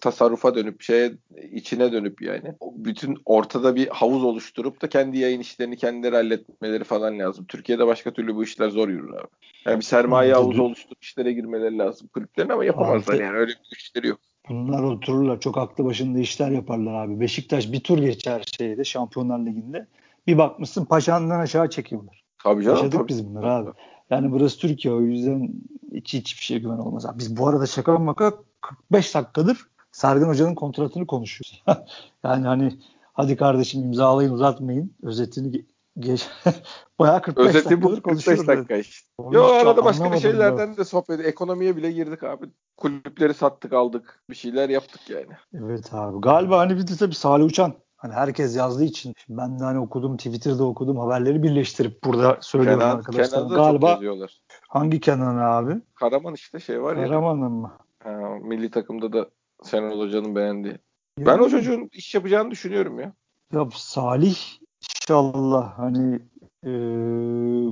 [0.00, 1.12] tasarrufa dönüp şeye
[1.52, 7.18] içine dönüp yani bütün ortada bir havuz oluşturup da kendi yayın işlerini kendileri halletmeleri falan
[7.18, 7.46] lazım.
[7.46, 9.28] Türkiye'de başka türlü bu işler zor yürür abi.
[9.66, 14.06] Yani bir sermaye havuzu oluşturup işlere girmeleri lazım kulüplerin ama yapamazlar yani öyle bir güçleri
[14.06, 14.20] yok.
[14.50, 17.20] Bunlar otururlar çok aklı başında işler yaparlar abi.
[17.20, 19.86] Beşiktaş bir tur geçer şeyde Şampiyonlar Ligi'nde.
[20.26, 22.24] Bir bakmışsın paşandan aşağı çekiyorlar.
[22.44, 22.76] Tabii canım.
[22.76, 23.08] Yaşadık tabii.
[23.08, 23.70] biz bunları abi.
[24.10, 25.50] Yani burası Türkiye o yüzden
[25.94, 27.06] hiç hiçbir şey güven olmaz.
[27.06, 31.62] Abi biz bu arada şaka maka 45 dakikadır Sergen Hoca'nın kontratını konuşuyoruz.
[32.24, 32.72] yani hani
[33.12, 34.94] hadi kardeşim imzalayın uzatmayın.
[35.02, 35.64] Özetini
[35.98, 36.28] geç.
[36.98, 39.06] Bayağı 45 Özeti dakikadır bu 45 dakika işte.
[39.30, 42.46] Yo arada başka bir şeylerden de sohbet Ekonomiye bile girdik abi.
[42.80, 44.22] Kulüpleri sattık aldık.
[44.30, 45.32] Bir şeyler yaptık yani.
[45.54, 46.20] Evet abi.
[46.20, 49.78] Galiba hani bir de tabii Salih Uçan Hani herkes yazdığı için şimdi ben de hani
[49.78, 53.30] okudum Twitter'da okudum haberleri birleştirip burada söylüyorum Kenan, arkadaşlar.
[53.30, 54.40] Kenan'da Galiba çok yazıyorlar.
[54.68, 55.80] Hangi Kenan abi?
[55.94, 57.04] Karaman işte şey var ya.
[57.04, 57.72] Karaman'ın mı?
[58.02, 58.10] Ha,
[58.42, 59.28] milli takımda da
[59.70, 60.78] Şenol Hoca'nın beğendiği.
[61.18, 63.12] Ya, ben o çocuğun iş yapacağını düşünüyorum ya.
[63.52, 64.38] Ya Salih
[64.82, 66.20] inşallah hani
[66.64, 66.72] e,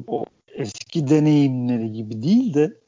[0.07, 2.81] o eski deneyimleri gibi değil de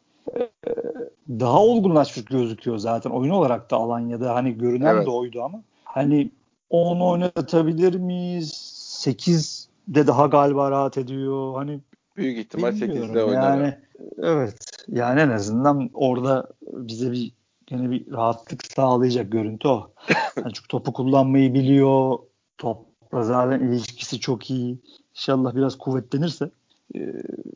[1.29, 3.11] daha olgunlaşmış gözüküyor zaten.
[3.11, 5.07] Oyun olarak da Alanya'da hani görünen evet.
[5.07, 6.31] de oydu ama hani
[6.71, 8.53] 10 oynatabilir miyiz?
[9.01, 11.55] 8 de daha galiba rahat ediyor.
[11.55, 11.81] Hani
[12.17, 13.43] büyük ihtimal 8'de oynar.
[13.43, 13.79] Yani
[14.19, 14.57] evet.
[14.89, 17.33] Yani en azından orada bize bir
[17.71, 19.91] yine bir rahatlık sağlayacak görüntü o.
[20.37, 22.19] yani çünkü topu kullanmayı biliyor.
[22.59, 24.79] Topla zaten ilişkisi çok iyi.
[25.11, 26.51] İnşallah biraz kuvvetlenirse
[26.95, 27.01] e,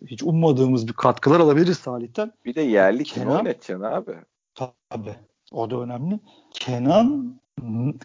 [0.06, 2.32] hiç ummadığımız bir katkılar alabiliriz Salih'ten.
[2.44, 4.12] Bir de yerli kim oynatacaksın abi?
[4.54, 5.14] Tabii.
[5.52, 6.20] O da önemli.
[6.50, 7.40] Kenan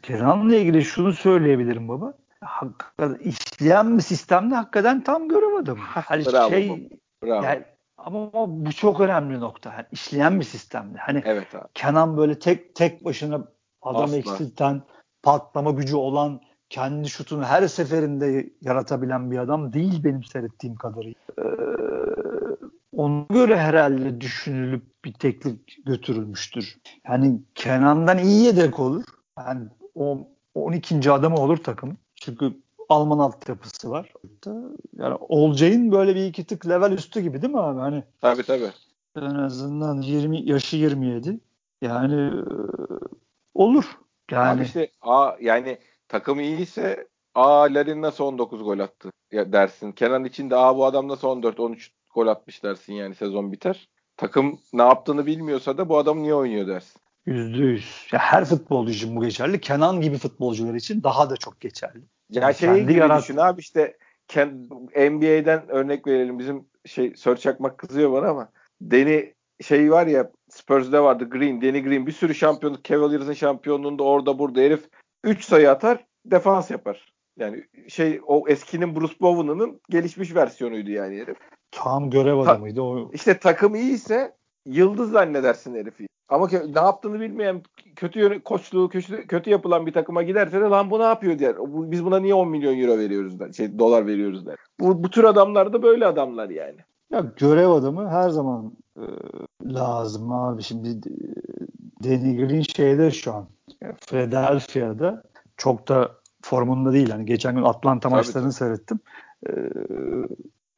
[0.02, 2.14] Kenan'la ilgili şunu söyleyebilirim baba.
[2.42, 5.82] Hakikaten işleyen bir sistemde hakikaten tam görev adamı.
[5.84, 6.90] Hani bravo, şey
[7.24, 7.44] bravo.
[7.44, 7.64] Yani
[7.98, 8.32] Ama
[8.66, 9.74] bu çok önemli nokta.
[9.74, 10.98] Yani işleyen bir sistemde.
[10.98, 11.68] Hani evet abi.
[11.74, 13.48] Kenan böyle tek tek başına
[13.82, 14.82] adam eksilten,
[15.24, 21.20] patlama gücü olan, kendi şutunu her seferinde yaratabilen bir adam değil benim seyrettiğim kadarıyla.
[21.40, 21.44] Ee,
[22.96, 25.56] ona göre herhalde düşünülüp bir teklif
[25.86, 26.78] götürülmüştür.
[27.08, 29.04] Yani Kenan'dan iyi yedek olur.
[29.38, 31.12] Yani o 12.
[31.12, 31.98] adamı olur takım.
[32.16, 32.54] Çünkü
[32.90, 34.14] Alman altyapısı var.
[34.98, 37.80] Yani Olcay'ın böyle bir iki tık level üstü gibi değil mi abi?
[37.80, 38.72] Hani tabii tabii.
[39.16, 41.40] En azından 20 yaşı 27.
[41.82, 42.32] Yani e,
[43.54, 43.98] olur.
[44.32, 45.78] Yani abi işte a yani
[46.10, 49.92] takım iyiyse a Larin nasıl 19 gol attı ya dersin.
[49.92, 53.90] Kenan için de a bu adam nasıl 14 13 gol atmış dersin yani sezon biter.
[54.18, 57.02] Takım ne yaptığını bilmiyorsa da bu adam niye oynuyor dersin.
[57.26, 58.08] Yüzde yüz.
[58.12, 59.62] Ya her futbolcu için bu geçerli.
[59.62, 62.02] Kenan gibi futbolcular için daha da çok geçerli.
[62.30, 63.22] Ya şey gibi yarat...
[63.22, 63.98] düşün abi işte
[64.96, 66.40] NBA'den örnek verelim.
[66.40, 68.52] Bizim şey Sör Çakmak kızıyor bana ama
[68.82, 74.40] Deni şey var ya Spurs'da vardı Green, Danny Green bir sürü şampiyonluk Cavaliers'ın şampiyonluğunda orada
[74.40, 74.90] burada herif
[75.24, 77.14] 3 sayı atar defans yapar.
[77.38, 81.38] Yani şey o eskinin Bruce Bowen'ın gelişmiş versiyonuydu yani herif.
[81.72, 83.12] Tam görev adamıydı Ta- o.
[83.14, 86.08] İşte takım iyiyse yıldız zannedersin herifi.
[86.30, 87.64] Ama ne yaptığını bilmeyen
[87.96, 91.56] kötü yöne, koçluğu kötü, kötü yapılan bir takıma giderse de lan bu ne yapıyor der.
[91.92, 93.52] Biz buna niye 10 milyon euro veriyoruz der.
[93.52, 94.56] Şey dolar veriyoruz der.
[94.80, 96.78] Bu, bu tür adamlar da böyle adamlar yani.
[97.12, 99.04] Ya görev adamı her zaman e,
[99.66, 100.64] lazım abi.
[100.64, 101.18] Şimdi e,
[102.04, 103.48] Danny Green şeyde şu an
[104.08, 105.24] Philadelphia'da
[105.58, 107.10] çok da formunda değil.
[107.10, 109.00] Hani geçen gün Atlanta maçlarını seyrettim.
[109.48, 109.52] E,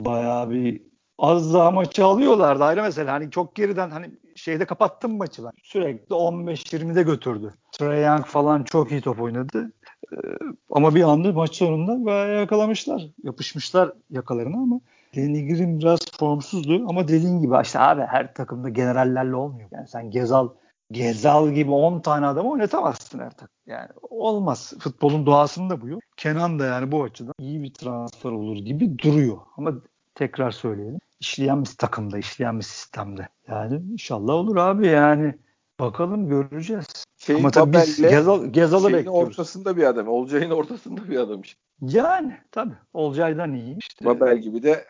[0.01, 0.81] bayağı bir
[1.17, 3.13] az daha maçı alıyorlardı ayrı mesela.
[3.13, 5.51] Hani çok geriden hani şeyde kapattım maçı ben.
[5.63, 7.53] Sürekli 15-20'de götürdü.
[7.71, 9.71] Trey Young falan çok iyi top oynadı.
[10.13, 10.17] Ee,
[10.71, 13.01] ama bir anda maç sonunda bayağı yakalamışlar.
[13.23, 14.79] Yapışmışlar yakalarına ama
[15.15, 19.69] Danny Green biraz formsuzdu ama dediğin gibi işte abi her takımda generallerle olmuyor.
[19.71, 20.49] Yani sen Gezal
[20.91, 23.47] Gezal gibi 10 tane adam oynatamazsın takım.
[23.65, 24.73] Yani olmaz.
[24.79, 26.01] Futbolun doğasında bu yok.
[26.17, 29.37] Kenan da yani bu açıdan iyi bir transfer olur gibi duruyor.
[29.57, 29.73] Ama
[30.15, 30.99] tekrar söyleyelim.
[31.19, 33.27] İşleyen bir takımda, işleyen bir sistemde.
[33.47, 35.35] Yani inşallah olur abi yani.
[35.79, 37.05] Bakalım göreceğiz.
[37.17, 39.29] Şeyin Ama tabii biz Gezal, Gezal'ı bekliyoruz.
[39.29, 40.07] ortasında bir adam.
[40.07, 41.59] Olcay'ın ortasında bir adam işte.
[41.81, 42.73] Yani tabii.
[42.93, 43.77] Olcay'dan iyi.
[43.77, 44.05] İşte.
[44.05, 44.85] Babel gibi de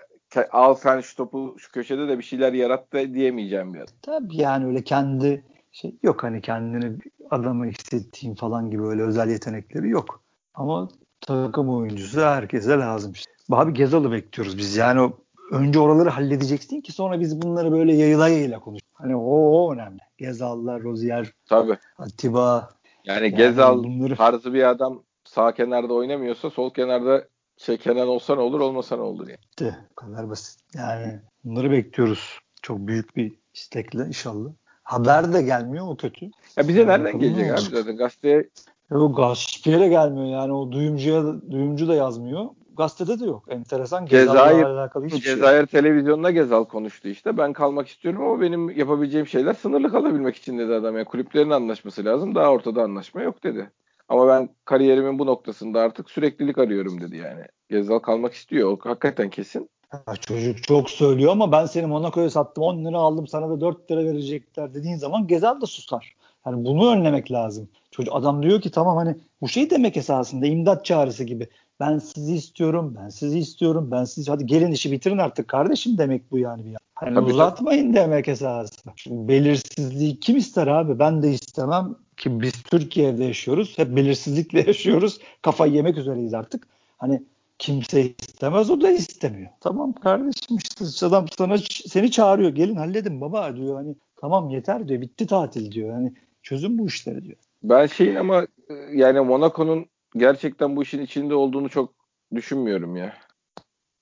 [0.52, 3.94] al sen şu topu şu köşede de bir şeyler yarat da diyemeyeceğim bir adam.
[4.02, 6.98] Tabii yani öyle kendi şey yok hani kendini
[7.30, 10.24] adamı hissettiğim falan gibi öyle özel yetenekleri yok.
[10.54, 10.90] Ama
[11.22, 13.32] takım oyuncusu herkese lazım işte.
[13.52, 14.76] Abi Gezal'ı bekliyoruz biz.
[14.76, 15.18] Yani o,
[15.52, 18.82] önce oraları halledeceksin ki sonra biz bunları böyle yayıla yayıla konuş.
[18.94, 20.00] Hani o, o önemli.
[20.18, 21.78] Gezal'lar, Rozier, Tabii.
[21.98, 22.70] Atiba.
[23.06, 24.16] Yani, yani Gezal bunları...
[24.16, 29.02] tarzı bir adam sağ kenarda oynamıyorsa sol kenarda şey Kenan olsa ne olur olmasa ne
[29.02, 29.40] olur yani.
[29.60, 30.60] De, bu kadar basit.
[30.76, 32.40] Yani bunları bekliyoruz.
[32.62, 34.52] Çok büyük bir istekle inşallah.
[34.92, 36.26] Haber de gelmiyor o kötü.
[36.58, 38.50] Ya bize nereden gelecek abi zaten gazeteye
[38.92, 42.46] o gazeteye gelmiyor yani o duyumcuya duyumcu da yazmıyor
[42.78, 43.44] gazetede de yok.
[43.50, 45.82] Enteresan Cezayir, alakalı hiçbir şey Cezayir şey.
[45.82, 47.38] televizyonuna Gezal konuştu işte.
[47.38, 50.96] Ben kalmak istiyorum ama benim yapabileceğim şeyler sınırlı kalabilmek için dedi adam.
[50.96, 52.36] Yani kulüplerin anlaşması lazım.
[52.36, 53.72] Daha ortada anlaşma yok dedi.
[54.10, 57.42] Ama ben kariyerimin bu noktasında artık süreklilik arıyorum dedi yani.
[57.70, 58.72] Gezal kalmak istiyor.
[58.72, 59.70] O hakikaten kesin.
[59.94, 63.92] Ya çocuk çok söylüyor ama ben seni Monaco'ya sattım 10 lira aldım sana da 4
[63.92, 66.16] lira verecekler dediğin zaman Gezal da susar.
[66.46, 67.70] Yani bunu önlemek lazım.
[67.92, 71.48] Çocuk adam diyor ki tamam hani bu şey demek esasında imdat çağrısı gibi.
[71.80, 76.32] Ben sizi istiyorum, ben sizi istiyorum, ben sizi hadi gelin işi bitirin artık kardeşim demek
[76.32, 76.66] bu yani.
[76.66, 77.94] bir Hani tabii, uzatmayın tabii.
[77.94, 78.94] demek esasında.
[78.96, 81.00] Şimdi belirsizliği kim ister abi?
[81.00, 83.78] Ben de istemem ki biz Türkiye'de yaşıyoruz.
[83.78, 85.20] Hep belirsizlikle yaşıyoruz.
[85.42, 86.68] Kafayı yemek üzereyiz artık.
[86.98, 87.24] Hani
[87.62, 89.50] kimse istemez o da istemiyor.
[89.60, 91.58] Tamam kardeşim işte adam sana
[91.88, 92.50] seni çağırıyor.
[92.50, 93.76] Gelin halledin baba diyor.
[93.76, 95.02] Hani tamam yeter diyor.
[95.02, 95.94] Bitti tatil diyor.
[95.94, 97.38] Hani çözüm bu işleri diyor.
[97.64, 99.86] Ben şeyin ama e, yani Monaco'nun
[100.16, 101.94] gerçekten bu işin içinde olduğunu çok
[102.36, 103.14] düşünmüyorum ya.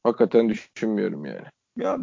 [0.04, 1.46] Hakikaten düşünmüyorum yani.
[1.78, 1.94] Ya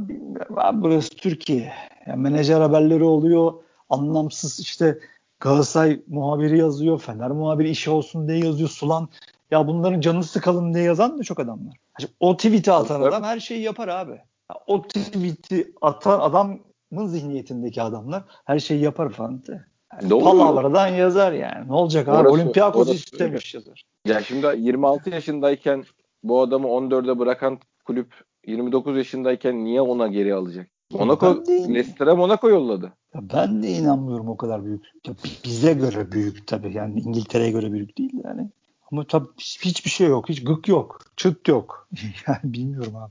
[0.56, 1.72] abi burası Türkiye.
[2.06, 3.52] Ya menajer haberleri oluyor.
[3.88, 4.98] Anlamsız işte
[5.40, 7.00] Galatasaray muhabiri yazıyor.
[7.00, 8.68] Fener muhabiri işi olsun diye yazıyor.
[8.68, 9.08] Sulan
[9.50, 11.76] ya bunların canı sıkalım diye yazan da çok adam var.
[12.20, 14.20] O tweet'i atan adam her şeyi yapar abi.
[14.66, 19.46] O tweet'i atan adamın zihniyetindeki adamlar her şeyi yapar falan.
[19.46, 19.64] De.
[20.02, 20.22] Yani.
[20.22, 21.68] Palavradan yazar yani.
[21.68, 22.16] Ne olacak abi?
[22.16, 23.84] Orası, Olympiakos istemiş yazar.
[24.06, 25.84] Ya şimdi 26 yaşındayken
[26.22, 28.14] bu adamı 14'e bırakan kulüp
[28.46, 30.68] 29 yaşındayken niye ona geri alacak?
[30.92, 32.92] Monaco, Leicester'e Monaco yolladı.
[33.14, 34.84] Ya ben de inanmıyorum o kadar büyük.
[35.06, 38.50] Ya bize göre büyük tabii yani İngiltere'ye göre büyük değil yani.
[38.92, 40.28] Ama tabii hiçbir şey yok.
[40.28, 41.00] Hiç gık yok.
[41.16, 41.88] Çıt yok.
[42.26, 43.10] yani bilmiyorum abi.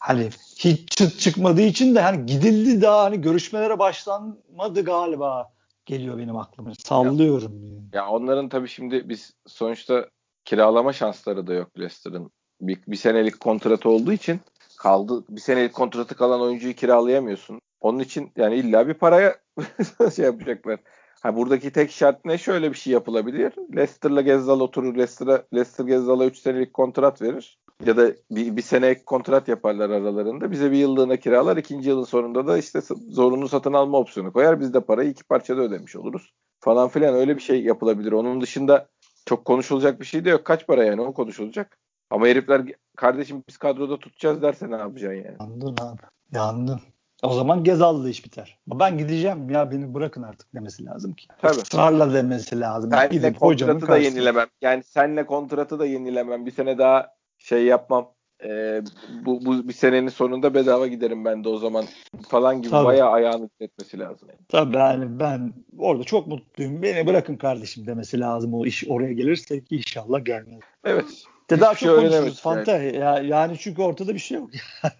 [0.00, 5.52] Hani hiç çıt çıkmadığı için de hani gidildi daha hani görüşmelere başlanmadı galiba
[5.86, 6.72] geliyor benim aklıma.
[6.74, 7.64] Sallıyorum.
[7.64, 7.88] Ya, yani.
[7.92, 10.08] ya onların tabii şimdi biz sonuçta
[10.44, 12.30] kiralama şansları da yok Leicester'ın.
[12.60, 14.40] Bir, bir senelik kontratı olduğu için
[14.78, 15.24] kaldı.
[15.28, 17.60] Bir senelik kontratı kalan oyuncuyu kiralayamıyorsun.
[17.80, 19.36] Onun için yani illa bir paraya
[20.16, 20.78] şey yapacaklar.
[21.26, 22.38] Ha buradaki tek şart ne?
[22.38, 23.52] Şöyle bir şey yapılabilir.
[23.76, 24.94] Leicester'la Gezzal oturur.
[24.94, 27.58] Leicester'a Leicester Gezzal'a 3 senelik kontrat verir.
[27.84, 30.50] Ya da bir, bir sene ek kontrat yaparlar aralarında.
[30.50, 31.56] Bize bir yıllığına kiralar.
[31.56, 34.60] ikinci yılın sonunda da işte zorunlu satın alma opsiyonu koyar.
[34.60, 36.34] Biz de parayı iki parçada ödemiş oluruz.
[36.60, 38.12] Falan filan öyle bir şey yapılabilir.
[38.12, 38.88] Onun dışında
[39.26, 40.44] çok konuşulacak bir şey de yok.
[40.44, 41.78] Kaç para yani o konuşulacak.
[42.10, 42.62] Ama herifler
[42.96, 45.36] kardeşim biz kadroda tutacağız derse ne yapacaksın yani?
[45.40, 46.02] Yandın abi.
[46.32, 46.80] Yandın.
[47.22, 48.58] O zaman Gezal'la iş biter.
[48.66, 51.26] Ben gideceğim ya beni bırakın artık demesi lazım ki.
[51.42, 51.56] Tabii.
[51.56, 52.90] Israrla demesi lazım.
[52.90, 54.46] Senle Gidip kontratı da yenilemem.
[54.62, 56.46] Yani senle kontratı da yenilemem.
[56.46, 57.08] Bir sene daha
[57.38, 58.12] şey yapmam.
[58.44, 58.82] Ee,
[59.24, 61.84] bu, bu bir senenin sonunda bedava giderim ben de o zaman
[62.28, 62.86] falan gibi Tabii.
[62.86, 64.28] bayağı ayağını etmesi lazım.
[64.28, 64.40] Yani.
[64.48, 66.82] Tabii yani ben orada çok mutluyum.
[66.82, 70.60] Beni bırakın kardeşim demesi lazım o iş oraya gelirse ki inşallah gelmez.
[70.84, 71.24] Evet.
[71.50, 72.76] De daha çok şey konuşuruz Fanta.
[72.76, 72.96] Yani.
[72.96, 74.50] Ya, yani çünkü ortada bir şey yok.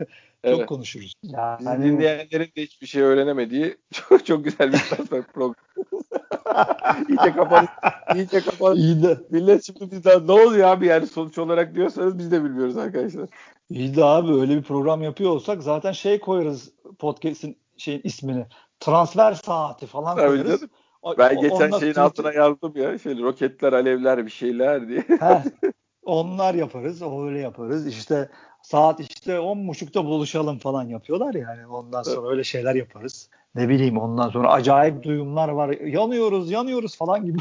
[0.47, 0.59] Evet.
[0.59, 1.15] Çok konuşuruz.
[1.23, 1.59] Yani...
[1.61, 5.55] Bizim dinleyenlerin de hiçbir şey öğrenemediği çok, çok güzel bir transfer program.
[7.09, 7.67] iyice kapalı.
[8.15, 8.77] İyice kapalı.
[8.77, 9.19] İyi de.
[9.31, 13.29] Millet şimdi bizden ne oluyor abi yani sonuç olarak diyorsanız biz de bilmiyoruz arkadaşlar.
[13.71, 18.47] İyi de abi öyle bir program yapıyor olsak zaten şey koyarız podcast'in şeyin ismini.
[18.81, 20.61] Transfer saati falan Tabii koyarız.
[20.61, 20.71] Canım.
[21.19, 22.03] Ben geçen şeyin Twitter...
[22.03, 22.99] altına yazdım ya.
[22.99, 25.01] Şöyle roketler, alevler bir şeyler diye.
[25.01, 25.43] He,
[26.05, 27.87] onlar yaparız, öyle yaparız.
[27.87, 28.29] İşte
[28.67, 31.67] saat işte on buçukta buluşalım falan yapıyorlar yani.
[31.67, 32.31] Ondan sonra evet.
[32.31, 33.31] öyle şeyler yaparız.
[33.55, 35.69] Ne bileyim ondan sonra acayip duyumlar var.
[35.69, 37.39] Yanıyoruz, yanıyoruz falan gibi.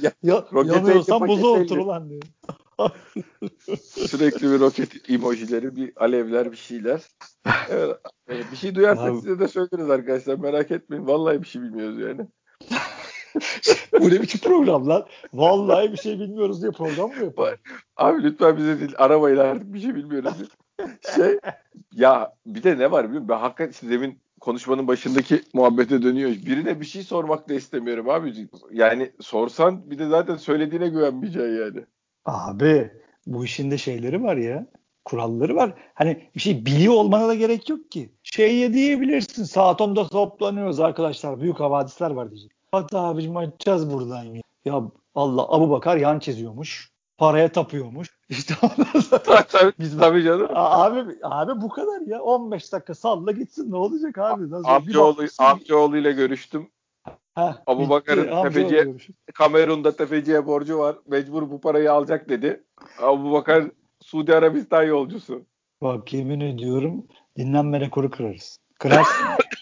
[0.22, 2.22] ya, yanıyorsan buzu otur ulan diyor.
[3.82, 7.02] Sürekli bir roket emojileri, bir alevler, bir şeyler.
[7.68, 10.38] Evet, bir şey duyarsak size de söyleriz arkadaşlar.
[10.38, 11.06] Merak etmeyin.
[11.06, 12.26] Vallahi bir şey bilmiyoruz yani.
[14.00, 15.06] Bu ne biçim program lan?
[15.34, 17.56] Vallahi bir şey bilmiyoruz diye program mı yapar?
[17.96, 18.94] Abi lütfen bize değil.
[18.98, 20.34] Aramayın artık bir şey bilmiyoruz.
[21.16, 21.38] şey
[21.92, 23.28] ya bir de ne var biliyor musun?
[23.28, 26.30] Ben hakikaten demin konuşmanın başındaki muhabbete dönüyor.
[26.30, 28.48] Birine bir şey sormak da istemiyorum abi.
[28.72, 31.84] Yani sorsan bir de zaten söylediğine güvenmeyeceksin yani.
[32.24, 32.90] Abi
[33.26, 34.66] bu işin de şeyleri var ya.
[35.04, 35.74] Kuralları var.
[35.94, 38.12] Hani bir şey biliyor olmana da gerek yok ki.
[38.22, 39.44] Şey diyebilirsin.
[39.44, 41.40] Saat 10'da toplanıyoruz arkadaşlar.
[41.40, 42.61] Büyük havadisler var diyecek.
[42.72, 44.42] Hadi abicim açacağız buradan ya.
[44.64, 44.82] Ya
[45.14, 46.92] Allah Abu Bakar yan çiziyormuş.
[47.18, 48.18] Paraya tapıyormuş.
[48.28, 48.54] İşte
[49.48, 50.48] tabii, biz tabii canım.
[50.54, 52.22] Abi abi bu kadar ya.
[52.22, 54.50] 15 dakika salla gitsin ne olacak abi?
[54.50, 54.68] Nasıl?
[54.68, 56.68] Amcaoğlu, amcaoğlu ile görüştüm.
[57.34, 58.94] Heh, Abu Bakar'ın tefeciye,
[59.34, 60.96] Kamerun'da tefeciye borcu var.
[61.06, 62.64] Mecbur bu parayı alacak dedi.
[63.02, 63.64] Abu Bakar
[64.00, 65.42] Suudi Arabistan yolcusu.
[65.82, 67.06] Bak yemin ediyorum
[67.36, 68.58] dinlenme rekoru kırarız.
[68.78, 69.26] Kırarsın.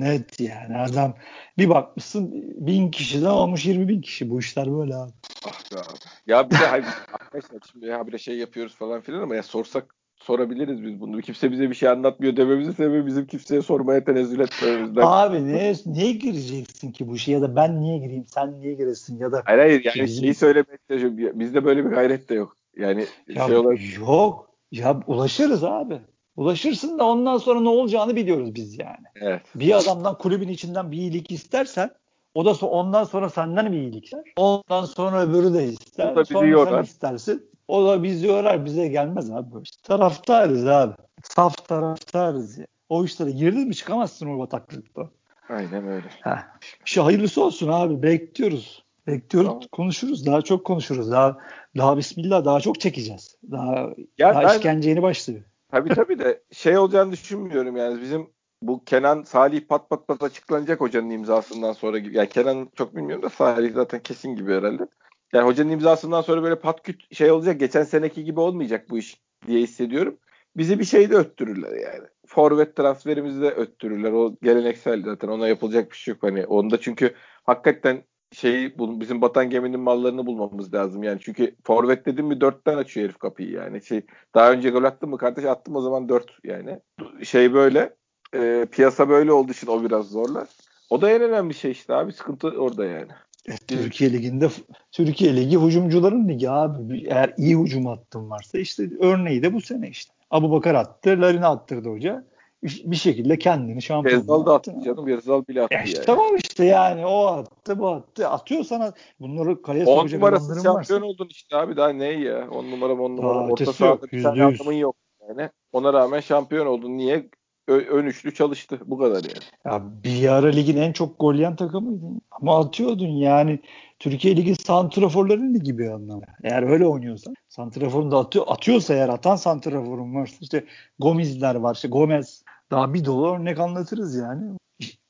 [0.00, 1.14] Net yani adam
[1.58, 2.32] bir bakmışsın
[2.66, 4.30] bin kişiden olmuş 20 bin kişi.
[4.30, 5.12] Bu işler böyle abi.
[5.46, 5.98] Ah be abi.
[6.26, 6.68] Ya bir de
[7.12, 11.20] arkadaşlar şimdi ya bir şey yapıyoruz falan filan ama ya sorsak sorabiliriz biz bunu.
[11.20, 15.02] Kimse bize bir şey anlatmıyor dememizin sebebi bizim kimseye sormaya tenezzül etmemizden.
[15.04, 19.18] Abi ne, niye gireceksin ki bu işe ya da ben niye gireyim sen niye giresin
[19.18, 19.42] ya da.
[19.44, 20.22] Hayır hayır yani bizim...
[20.22, 22.56] şeyi söylemek de bizde böyle bir gayret de yok.
[22.76, 23.98] Yani ya, şey olarak...
[23.98, 24.50] Yok.
[24.72, 26.00] Ya ulaşırız abi.
[26.36, 29.06] Ulaşırsın da ondan sonra ne olacağını biliyoruz biz yani.
[29.14, 29.42] Evet.
[29.54, 31.90] Bir adamdan kulübün içinden bir iyilik istersen
[32.34, 34.22] o da so ondan sonra senden bir iyilik ister.
[34.36, 36.12] Ondan sonra öbürü de ister.
[36.12, 36.72] O da sonra yorar.
[36.72, 37.50] sen istersin.
[37.68, 39.54] O da bizi yorar bize gelmez abi.
[39.54, 39.64] Böyle.
[39.82, 40.94] Taraftarız abi.
[41.22, 42.66] Saf taraftarız ya.
[42.88, 45.10] O işlere girdin mi çıkamazsın o bataklıkta.
[45.48, 46.06] Aynen öyle.
[46.20, 46.44] Heh.
[46.86, 48.02] İşte hayırlısı olsun abi.
[48.02, 48.84] Bekliyoruz.
[49.06, 49.48] Bekliyoruz.
[49.48, 49.62] Tamam.
[49.72, 50.26] Konuşuruz.
[50.26, 51.10] Daha çok konuşuruz.
[51.10, 51.36] Daha
[51.76, 53.36] daha bismillah daha çok çekeceğiz.
[53.50, 55.40] Daha, ya daha ben, işkence yeni başlıyor.
[55.70, 58.30] Tabii tabii de şey olacağını düşünmüyorum yani bizim
[58.62, 62.16] bu Kenan Salih pat pat pat açıklanacak hocanın imzasından sonra gibi.
[62.16, 64.86] Yani Kenan çok bilmiyorum da Salih zaten kesin gibi herhalde.
[65.32, 67.60] Yani hocanın imzasından sonra böyle pat küt şey olacak.
[67.60, 70.18] Geçen seneki gibi olmayacak bu iş diye hissediyorum.
[70.56, 72.08] Bizi bir şey de öttürürler yani.
[72.26, 74.12] Forvet transferimizi de öttürürler.
[74.12, 76.22] O geleneksel zaten ona yapılacak bir şey yok.
[76.22, 77.14] Hani onda çünkü
[77.44, 78.04] hakikaten
[78.36, 83.18] şeyi bizim batan geminin mallarını bulmamız lazım yani çünkü forvet dedim mi dörtten açıyor herif
[83.18, 84.00] kapıyı yani şey
[84.34, 86.80] daha önce gol attım mı kardeş attım o zaman dört yani
[87.22, 87.94] şey böyle
[88.34, 90.48] e, piyasa böyle olduğu için o biraz zorlar
[90.90, 93.12] o da en önemli şey işte abi sıkıntı orada yani.
[93.48, 94.48] E, Türkiye Ligi'nde
[94.92, 97.06] Türkiye Ligi hücumcuların ligi abi.
[97.08, 100.12] Eğer iyi hücum attın varsa işte örneği de bu sene işte.
[100.30, 102.24] Abu Bakar attı, Larin attırdı hoca
[102.62, 105.06] bir şekilde kendini şampiyon Gezal da attı canım.
[105.06, 106.06] Gezal bile attı işte yani.
[106.06, 108.28] Tamam işte yani o attı bu attı.
[108.28, 111.04] Atıyor sana bunları kaleye sokacak numarası şampiyon varsa.
[111.04, 112.50] oldun işte abi daha ne ya.
[112.50, 113.52] 10 numara 10 numara.
[113.52, 114.96] Orta sahada bir tane adamın yok.
[115.28, 115.50] Yani.
[115.72, 116.96] Ona rağmen şampiyon oldun.
[116.96, 117.28] Niye?
[117.68, 118.80] ön üçlü çalıştı.
[118.86, 119.38] Bu kadar yani.
[119.64, 122.20] Ya bir ara ligin en çok gol yiyen takımıydın.
[122.30, 123.58] Ama atıyordun yani.
[123.98, 126.26] Türkiye Ligi santraforların ligi bir anlamda.
[126.42, 130.64] Eğer öyle oynuyorsan santraforun da atıyor, atıyorsa eğer atan santraforun varsa işte
[130.98, 131.74] Gomez'ler var.
[131.74, 134.56] işte Gomez daha bir dolu örnek anlatırız yani.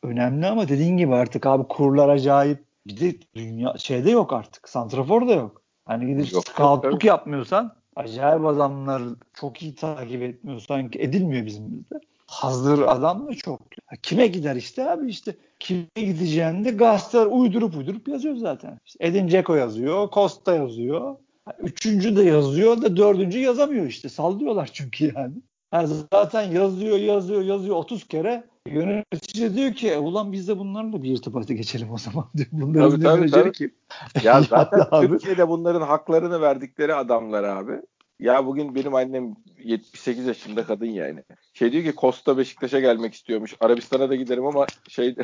[0.03, 2.65] Önemli ama dediğin gibi artık abi kurlar acayip.
[2.87, 4.69] Bir de dünya şeyde yok artık.
[4.69, 5.63] Santrafor da yok.
[5.85, 9.03] Hani gidip yok, scoutluk yok, yapmıyorsan acayip adamlar
[9.35, 13.61] çok iyi takip etmiyorsan edilmiyor bizim bizde hazır adam da çok.
[14.03, 18.79] Kime gider işte abi işte kime gideceğini de gazeteler uydurup uydurup yazıyor zaten.
[18.87, 21.17] İşte Edin Dzeko yazıyor, Costa yazıyor.
[21.59, 24.09] Üçüncü de yazıyor da dördüncü yazamıyor işte.
[24.09, 25.35] Sallıyorlar çünkü yani.
[25.77, 28.45] Yani zaten yazıyor, yazıyor, yazıyor 30 kere.
[28.67, 32.49] Yönetici diyor ki e, ulan biz de bunlarla bir irtibata geçelim o zaman diyor.
[32.53, 33.53] Bunların tabii, tabii, tabii.
[33.53, 33.75] kim?
[34.23, 37.73] Ya zaten Türkiye'de bunların haklarını verdikleri adamlar abi.
[38.19, 41.23] Ya bugün benim annem 78 yaşında kadın yani.
[41.55, 43.55] Şey diyor ki Costa Beşiktaş'a gelmek istiyormuş.
[43.61, 45.17] Arabistan'a da giderim ama şey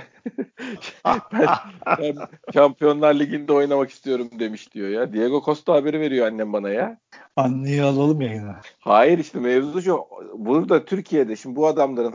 [1.05, 1.49] ben,
[1.99, 2.17] ben
[2.55, 5.13] Şampiyonlar Ligi'nde oynamak istiyorum demiş diyor ya.
[5.13, 6.99] Diego Costa haberi veriyor annem bana ya.
[7.37, 8.61] Anneyi alalım yayına.
[8.79, 10.01] Hayır işte mevzu şu.
[10.35, 12.15] Burada Türkiye'de şimdi bu adamların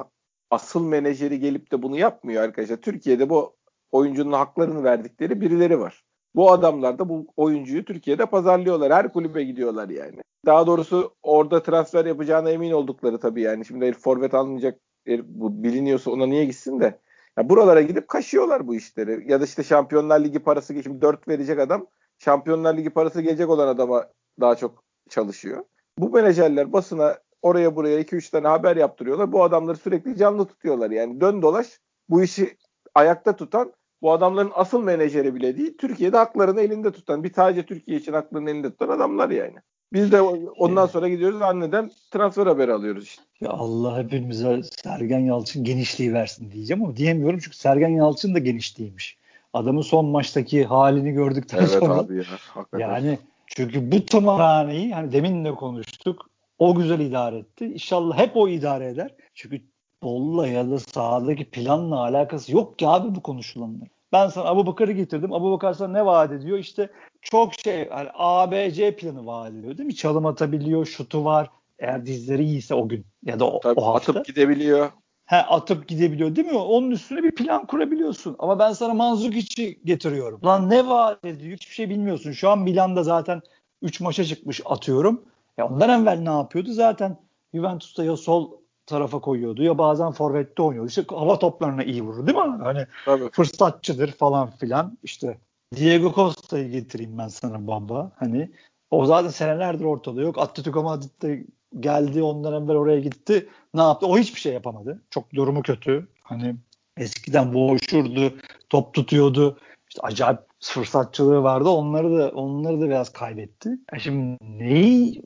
[0.49, 2.77] asıl menajeri gelip de bunu yapmıyor arkadaşlar.
[2.77, 3.55] Türkiye'de bu
[3.91, 6.03] oyuncunun haklarını verdikleri birileri var.
[6.37, 8.93] Bu adamlar da bu oyuncuyu Türkiye'de pazarlıyorlar.
[8.93, 10.21] Her kulübe gidiyorlar yani.
[10.45, 13.65] Daha doğrusu orada transfer yapacağına emin oldukları tabii yani.
[13.65, 16.99] Şimdi herif forvet almayacak herif bu biliniyorsa ona niye gitsin de.
[17.37, 19.31] Ya buralara gidip kaşıyorlar bu işleri.
[19.31, 23.67] Ya da işte Şampiyonlar Ligi parası şimdi 4 verecek adam Şampiyonlar Ligi parası gelecek olan
[23.67, 24.07] adama
[24.39, 25.63] daha çok çalışıyor.
[25.97, 29.31] Bu menajerler basına oraya buraya 2-3 tane haber yaptırıyorlar.
[29.31, 30.91] Bu adamları sürekli canlı tutuyorlar.
[30.91, 31.79] Yani dön dolaş
[32.09, 32.57] bu işi
[32.95, 35.77] ayakta tutan bu adamların asıl menajeri bile değil.
[35.77, 39.55] Türkiye'de haklarını elinde tutan, bir sadece Türkiye için haklarını elinde tutan adamlar yani.
[39.93, 43.23] Biz de ondan sonra gidiyoruz anneden transfer haberi alıyoruz işte.
[43.41, 49.17] Ya Allah hepimize Sergen Yalçın genişliği versin diyeceğim ama diyemiyorum çünkü Sergen Yalçın da genişliymiş.
[49.53, 51.93] Adamın son maçtaki halini gördükten evet sonra.
[51.93, 52.23] Abi ya,
[52.53, 52.79] hakikaten.
[52.79, 56.29] yani çünkü bu tımarhaneyi hani demin de konuştuk.
[56.59, 57.65] O güzel idare etti.
[57.65, 59.15] İnşallah hep o idare eder.
[59.33, 59.61] Çünkü
[60.03, 63.87] Bolu'la ya da sahadaki planla alakası yok ki abi bu konuşulanlar.
[64.11, 65.33] Ben sana Abu Bakar'ı getirdim.
[65.33, 66.57] Abu Bakar sana ne vaat ediyor?
[66.57, 66.89] İşte
[67.21, 69.95] çok şey yani ABC planı vaat ediyor değil mi?
[69.95, 71.49] Çalım atabiliyor, şutu var.
[71.79, 74.11] Eğer dizleri iyiyse o gün ya da o, Tabii, o hafta.
[74.11, 74.89] Atıp gidebiliyor.
[75.25, 76.57] He, atıp gidebiliyor değil mi?
[76.57, 78.35] Onun üstüne bir plan kurabiliyorsun.
[78.39, 80.39] Ama ben sana Manzukic'i getiriyorum.
[80.45, 81.57] Lan ne vaat ediyor?
[81.57, 82.31] Hiçbir şey bilmiyorsun.
[82.31, 83.41] Şu an Milan'da zaten
[83.81, 85.25] 3 maça çıkmış atıyorum.
[85.57, 86.71] Ya ondan evvel ne yapıyordu?
[86.71, 87.17] Zaten
[87.53, 88.51] Juventus'ta ya sol
[88.87, 90.89] tarafa koyuyordu ya bazen forvette oynuyordu.
[90.89, 92.63] İşte hava toplarına iyi vurur değil mi?
[92.63, 93.29] Hani Tabii.
[93.31, 94.97] fırsatçıdır falan filan.
[95.03, 95.37] İşte
[95.75, 98.11] Diego Costa'yı getireyim ben sana baba.
[98.15, 98.51] Hani
[98.91, 100.37] o zaten senelerdir ortada yok.
[100.37, 101.45] Atletico Madrid'de
[101.79, 103.49] geldi ondan evvel oraya gitti.
[103.73, 104.07] Ne yaptı?
[104.07, 105.01] O hiçbir şey yapamadı.
[105.09, 106.07] Çok durumu kötü.
[106.23, 106.55] Hani
[106.97, 108.33] eskiden boğuşurdu,
[108.69, 109.57] top tutuyordu.
[109.89, 111.69] İşte acayip fırsatçılığı vardı.
[111.69, 113.69] Onları da onları da biraz kaybetti.
[113.93, 115.21] E şimdi neyi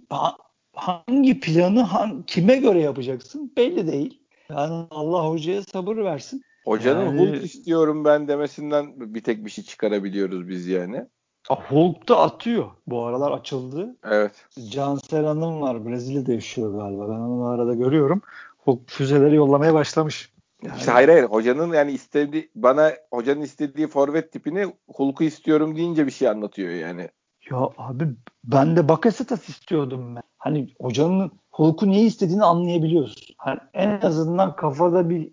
[0.73, 4.21] hangi planı hangi, kime göre yapacaksın belli değil.
[4.49, 6.43] Yani Allah hocaya sabır versin.
[6.65, 11.05] Hocanın yani, Hulk istiyorum ben demesinden bir tek bir şey çıkarabiliyoruz biz yani.
[11.49, 12.69] Hulk da atıyor.
[12.87, 13.95] Bu aralar açıldı.
[14.03, 14.45] Evet.
[14.69, 15.85] Cansel Hanım var.
[15.85, 17.07] Brezilya'da yaşıyor galiba.
[17.09, 18.21] Ben onu arada görüyorum.
[18.57, 20.33] Hulk füzeleri yollamaya başlamış.
[20.63, 20.77] Yani.
[20.77, 21.23] İşte hayır hayır.
[21.23, 27.09] Hocanın yani istediği bana hocanın istediği forvet tipini Hulk'u istiyorum deyince bir şey anlatıyor yani.
[27.51, 28.07] Ya abi
[28.43, 30.23] ben de Bakasetas istiyordum ben.
[30.41, 33.35] Hani hocanın Hulk'u niye istediğini anlayabiliyorsun.
[33.37, 35.31] Hani en azından kafada bir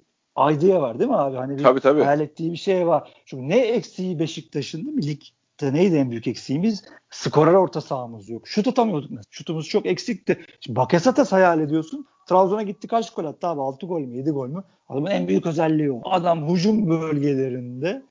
[0.53, 1.37] idea var değil mi abi?
[1.37, 2.03] Hani bir tabii, tabii.
[2.03, 3.13] hayal ettiği bir şey var.
[3.27, 5.07] Çünkü ne eksiği Beşiktaş'ın değil mi?
[5.07, 6.85] Ligde neydi en büyük eksiğimiz?
[7.11, 8.49] Skorer orta sahamız yok.
[8.49, 9.31] Şut atamıyorduk mesela.
[9.31, 10.41] Şutumuz çok eksikti.
[10.61, 12.07] Şimdi Bakasetas hayal ediyorsun.
[12.29, 13.61] Trabzon'a gitti kaç gol attı abi?
[13.61, 14.65] 6 gol mü 7 gol mü?
[14.89, 16.01] Adamın en büyük özelliği o.
[16.05, 18.03] Adam hücum bölgelerinde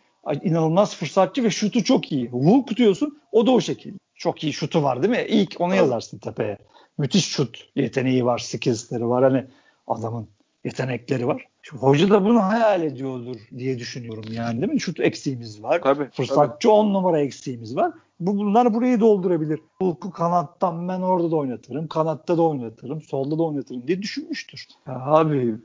[0.43, 2.29] inanılmaz fırsatçı ve şutu çok iyi.
[2.29, 3.97] Hulk diyorsun o da o şekilde.
[4.15, 5.25] Çok iyi şutu var değil mi?
[5.29, 6.57] İlk onu yazarsın tepeye.
[6.97, 9.23] Müthiş şut yeteneği var, skillsleri var.
[9.23, 9.45] Hani
[9.87, 10.27] adamın
[10.63, 11.47] yetenekleri var.
[11.61, 14.79] Şimdi hoca da bunu hayal ediyordur diye düşünüyorum yani değil mi?
[14.79, 15.81] Şut eksiğimiz var.
[15.83, 17.91] Tabii, Fırsatçı 10 numara eksiğimiz var.
[18.19, 19.59] Bu bunlar burayı doldurabilir.
[19.79, 21.87] Hulk'u kanattan ben orada da oynatırım.
[21.87, 23.01] Kanatta da oynatırım.
[23.01, 24.67] Solda da oynatırım diye düşünmüştür.
[24.87, 25.55] Ya abi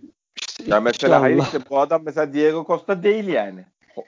[0.40, 3.64] işte ya mesela hayır işte bu adam mesela Diego Costa değil yani.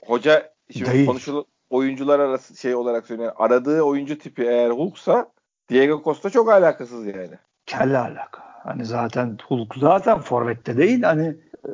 [0.07, 1.07] Hoca şimdi değil.
[1.07, 3.33] konuşulu oyuncular arası şey olarak söylüyor.
[3.37, 5.31] Aradığı oyuncu tipi eğer Hulk'sa
[5.71, 7.39] Diego Costa çok alakasız yani.
[7.67, 8.43] Kelle alaka.
[8.65, 11.03] Hani zaten Hulk zaten forvette değil.
[11.03, 11.27] Hani
[11.67, 11.71] e,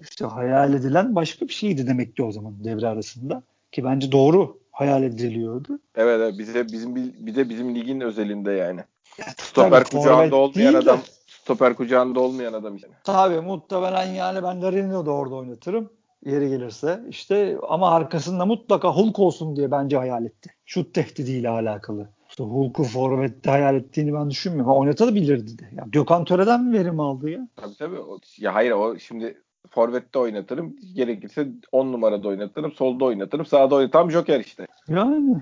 [0.00, 3.42] işte hayal edilen başka bir şeydi demek ki o zaman devre arasında.
[3.72, 5.78] Ki bence doğru hayal ediliyordu.
[5.96, 8.80] Evet, evet bize bizim bir de bizim ligin özelinde yani.
[9.18, 12.88] Ya, Stoper kucağında olmayan adam stoper kucağında olmayan adam işte.
[13.04, 15.90] Tabii muhtemelen yani ben Larin'i de orada oynatırım
[16.24, 17.00] yeri gelirse.
[17.08, 20.50] İşte ama arkasında mutlaka Hulk olsun diye bence hayal etti.
[20.66, 22.08] Şut tehdidiyle alakalı.
[22.40, 24.72] İşte Hulk'u forvette hayal ettiğini ben düşünmüyorum.
[24.72, 25.64] Oynatabilirdi de.
[25.76, 27.48] Ya Gökhan Töre'den mi verim aldı ya?
[27.56, 27.98] Tabii tabii.
[27.98, 30.76] O, ya hayır o şimdi forvette oynatırım.
[30.94, 32.72] Gerekirse 10 numarada oynatırım.
[32.72, 33.46] Solda oynatırım.
[33.46, 33.90] Sağda oynatırım.
[33.90, 34.66] Tam Joker işte.
[34.88, 35.36] Yani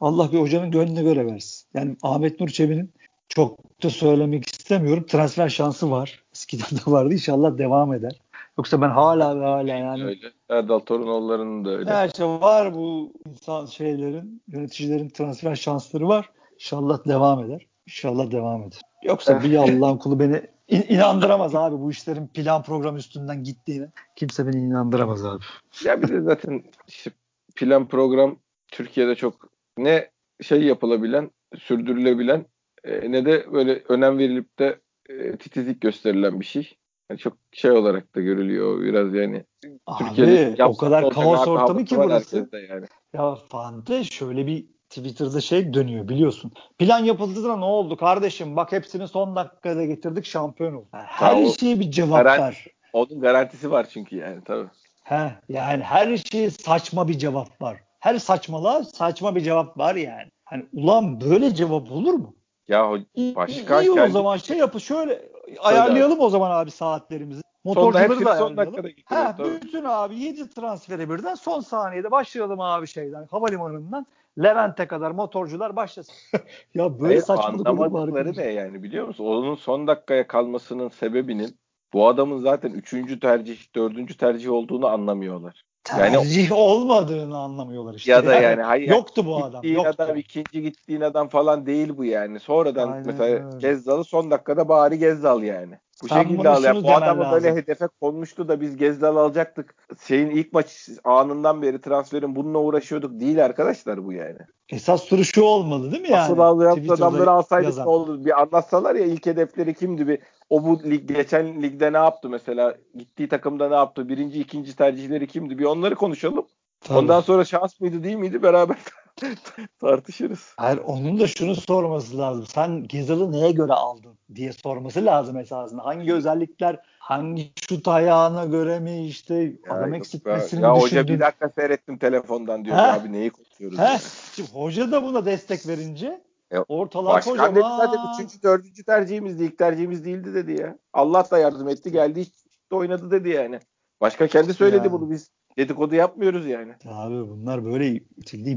[0.00, 1.68] Allah bir hocanın gönlüne göre versin.
[1.74, 2.90] Yani Ahmet Nur Çebi'nin
[3.28, 5.06] çok da söylemek istemiyorum.
[5.08, 6.22] Transfer şansı var.
[6.32, 7.14] Eskiden de vardı.
[7.14, 8.20] İnşallah devam eder.
[8.58, 10.04] Yoksa ben hala ve hala yani.
[10.04, 10.26] Öyle.
[10.48, 11.90] Erdal Torunoğulları'nın da öyle.
[11.90, 16.30] Her şey var bu insan şeylerin, yöneticilerin transfer şansları var.
[16.54, 17.66] İnşallah devam eder.
[17.86, 18.80] İnşallah devam eder.
[19.02, 23.88] Yoksa bir Allah'ın kulu beni in- inandıramaz abi bu işlerin plan program üstünden gittiğini.
[24.16, 25.44] Kimse beni inandıramaz abi.
[25.84, 27.10] Ya bir de zaten işte
[27.56, 28.36] plan program
[28.68, 29.48] Türkiye'de çok
[29.78, 30.10] ne
[30.42, 32.46] şey yapılabilen, sürdürülebilen
[32.84, 36.76] e, ne de böyle önem verilip de e, titizlik gösterilen bir şey.
[37.10, 39.44] Yani çok şey olarak da görülüyor biraz yani.
[39.86, 42.48] Abi Türkiye'de o kadar kaos ortamı ki burası.
[42.70, 42.86] Yani.
[43.12, 46.52] Ya Fante şöyle bir Twitter'da şey dönüyor biliyorsun.
[46.78, 48.56] Plan yapıldığında ne oldu kardeşim?
[48.56, 50.86] Bak hepsini son dakikada getirdik şampiyon oldu.
[50.92, 52.66] Her o- şeye bir cevap Garan- ver.
[52.92, 54.68] Onun garantisi var çünkü yani tabii.
[55.04, 57.76] He, yani her şeye saçma bir cevap var.
[58.00, 60.30] Her saçmalığa saçma bir cevap var yani.
[60.44, 62.36] Hani ulan böyle cevap olur mu?
[62.68, 63.34] Ya ho- İyi,
[63.82, 65.22] iyi o zaman şey yapı şöyle
[65.60, 67.42] ayarlayalım o zaman abi saatlerimizi.
[67.64, 68.90] Motorcuları da son ayarlayalım.
[69.04, 74.06] Ha, bütün abi 7 transferi birden son saniyede başlayalım abi şeyden havalimanından
[74.42, 76.14] Levent'e kadar motorcular başlasın.
[76.74, 79.24] ya böyle Hayır, saçmalık olur mu anlamadıkları ne yani biliyor musun?
[79.24, 81.56] Onun son dakikaya kalmasının sebebinin
[81.92, 85.64] bu adamın zaten üçüncü tercih, dördüncü tercih olduğunu anlamıyorlar.
[85.98, 88.10] Yani- Tercih olmadığını anlamıyorlar işte.
[88.10, 89.62] Ya da yani hayır, yoktu bu adam.
[89.62, 90.02] Gittiğin Yoktu.
[90.02, 92.40] adam ikinci gittiğin adam falan değil bu yani.
[92.40, 93.58] Sonradan Aynen mesela öyle.
[93.58, 95.78] Gezzal'ı son dakikada bari Gezzal yani.
[96.04, 96.62] Bu Sen şekilde al.
[96.62, 97.62] Şunu bu adamı böyle lazım.
[97.62, 99.74] hedefe konmuştu da biz Gezzal'ı alacaktık.
[100.06, 104.38] Şeyin ilk maç anından beri transferin bununla uğraşıyorduk değil arkadaşlar bu yani.
[104.68, 106.42] Esas soru şu olmalı değil mi yani?
[106.42, 107.86] Asıl Twitter'da adamları alsaydık yazan.
[107.86, 108.24] ne olur?
[108.24, 110.08] Bir anlatsalar ya ilk hedefleri kimdi?
[110.08, 110.18] Bir,
[110.50, 112.74] o bu lig, geçen ligde ne yaptı mesela?
[112.94, 114.08] Gittiği takımda ne yaptı?
[114.08, 115.58] Birinci, ikinci tercihleri kimdi?
[115.58, 116.46] Bir onları konuşalım.
[116.80, 116.98] Tabii.
[116.98, 118.76] Ondan sonra şans mıydı değil miydi beraber
[119.80, 120.54] tartışırız.
[120.56, 122.46] Hayır onun da şunu sorması lazım.
[122.46, 125.84] Sen Gezal'ı neye göre aldın diye sorması lazım esasında.
[125.84, 131.20] Hangi özellikler hangi şut ayağına göre mi işte adam yok eksiltmesini ya, ya hoca bir
[131.20, 133.78] dakika seyrettim telefondan diyor abi neyi konuşuyoruz?
[133.78, 133.82] He?
[133.82, 133.98] ya?
[134.34, 137.78] Şimdi hoca da buna destek verince E, ortalar Başkan dedi kocaman.
[137.78, 139.44] zaten üçüncü, dördüncü tercihimizdi.
[139.44, 140.78] ilk tercihimiz değildi dedi ya.
[140.92, 143.60] Allah da yardım etti geldi işte oynadı dedi yani.
[144.00, 144.92] Başkan kendi söyledi Yani.
[144.92, 146.72] bunu biz dedikodu yapmıyoruz yani.
[146.86, 148.00] Abi bunlar böyle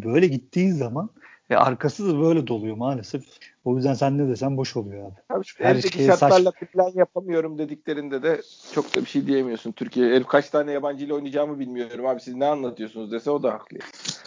[0.03, 1.09] böyle gittiği zaman
[1.49, 3.23] e, arkası da böyle doluyor maalesef.
[3.65, 5.15] O yüzden sen ne desen boş oluyor abi.
[5.29, 8.41] Abi şu Her eldeki şeye şartlarla plan yapamıyorum dediklerinde de
[8.73, 9.71] çok da bir şey diyemiyorsun.
[9.71, 13.53] Türkiye herif kaç tane yabancı ile oynayacağımı bilmiyorum abi siz ne anlatıyorsunuz dese o da
[13.53, 13.77] haklı.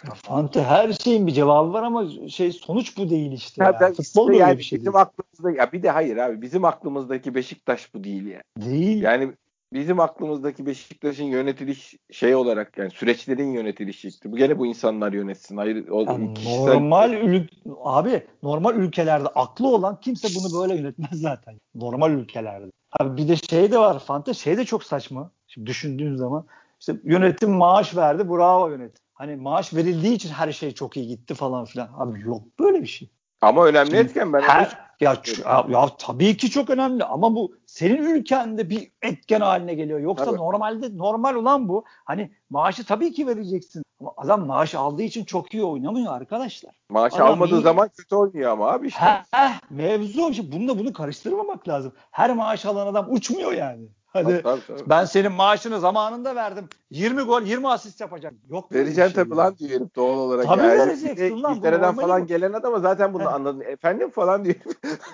[0.07, 3.63] Ya Fante her şeyin bir cevabı var ama şey sonuç bu değil işte.
[3.63, 3.93] Ya ya.
[3.93, 5.01] Futbol işte yani bir şey bizim değil.
[5.01, 8.41] aklımızda ya bir de hayır abi bizim aklımızdaki Beşiktaş bu değil ya.
[8.57, 9.01] Değil.
[9.01, 9.33] Yani
[9.73, 14.31] bizim aklımızdaki Beşiktaş'ın yönetiliş şey olarak yani süreçlerin yönetiliş şekli.
[14.31, 15.57] Bu gene bu insanlar yönetsin.
[15.57, 17.47] Hayır o Yani kişisel- normal ül
[17.83, 21.59] abi normal ülkelerde aklı olan kimse bunu böyle yönetmez zaten.
[21.75, 22.71] Normal ülkelerde.
[22.99, 25.31] Abi bir de şey de var Fante şey de çok saçma.
[25.47, 26.45] Şimdi düşündüğün zaman
[26.79, 29.03] işte yönetim maaş verdi bravo yönetim.
[29.13, 31.89] Hani maaş verildiği için her şey çok iyi gitti falan filan.
[31.97, 33.09] Abi yok böyle bir şey.
[33.41, 35.21] Ama önemli etken ben Her, ya,
[35.69, 39.99] ya, tabii ki çok önemli ama bu senin ülkende bir etken haline geliyor.
[39.99, 40.37] Yoksa Tabii.
[40.37, 41.83] normalde normal olan bu.
[42.05, 43.83] Hani maaşı tabii ki vereceksin.
[44.01, 46.75] Ama adam maaş aldığı için çok iyi oynamıyor arkadaşlar.
[46.89, 48.99] maaş Adam almadığı iyi- zaman kötü oynuyor ama abi işte.
[49.01, 50.31] Heh, heh, mevzu o.
[50.51, 51.93] Bununla bunu karıştırmamak lazım.
[52.11, 53.87] Her maaş alan adam uçmuyor yani.
[54.13, 56.69] Hadi Tabii, tabii, ben senin maaşını zamanında verdim.
[56.89, 58.33] 20 gol 20 asist yapacak.
[58.49, 60.45] Yok Vereceksin şey tabii lan diyor herif doğal olarak.
[60.45, 62.25] Tabii Yani vereceksin lan, İngiltere'den falan bu.
[62.27, 63.33] gelen adama zaten bunu Heh.
[63.33, 63.61] anladın.
[63.61, 64.55] Efendim falan diyor.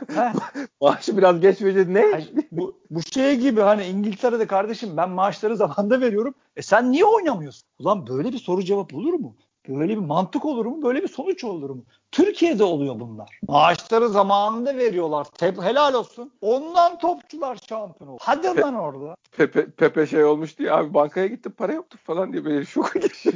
[0.82, 1.88] Maaşı biraz geç verecek.
[1.88, 2.06] Ne?
[2.16, 6.34] Ay, bu, bu şey gibi hani İngiltere'de kardeşim ben maaşları zamanında veriyorum.
[6.56, 7.68] E sen niye oynamıyorsun?
[7.80, 9.36] Ulan böyle bir soru cevap olur mu?
[9.68, 10.84] Böyle bir mantık olur mu?
[10.84, 11.84] Böyle bir sonuç olur mu?
[12.12, 13.40] Türkiye'de oluyor bunlar.
[13.48, 15.24] Maaşları zamanında veriyorlar.
[15.38, 16.32] Teb helal olsun.
[16.42, 18.20] Ondan topçular şampiyon oldu.
[18.22, 19.16] Hadi lan orada.
[19.38, 23.36] Pepe, Pepe şey olmuş diye abi bankaya gittim para yoktu falan diye böyle şoka geçiyor.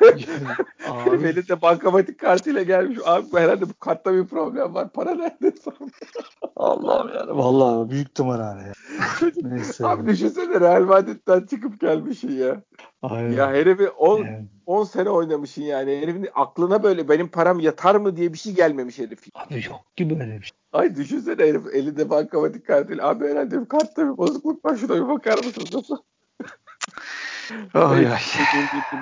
[0.88, 2.98] Abi, Elinde bankamatik kartıyla gelmiş.
[3.04, 4.92] Abi herhalde bu kartta bir problem var.
[4.92, 5.52] Para nerede?
[6.56, 7.38] Allah'ım yani.
[7.38, 8.72] Vallahi büyük tımarhane ya.
[9.42, 9.86] Neyse.
[9.86, 12.62] abi düşünsene Real Madrid'den çıkıp gelmişsin ya.
[13.02, 13.32] Aynen.
[13.32, 14.46] Ya herifi 10 Yani.
[14.66, 16.00] 10 sene oynamışsın yani.
[16.00, 19.18] Herifin aklına böyle benim param yatar mı diye bir şey gelmemiş herif.
[19.34, 20.58] Abi yok ki böyle bir şey.
[20.72, 23.08] Ay düşünsene herif elinde bankamatik kartıyla.
[23.08, 25.96] Abi herhalde bir kartta bir bozukluk var şuna bir bakar mısınız nasıl?
[27.74, 28.20] Ay, ay.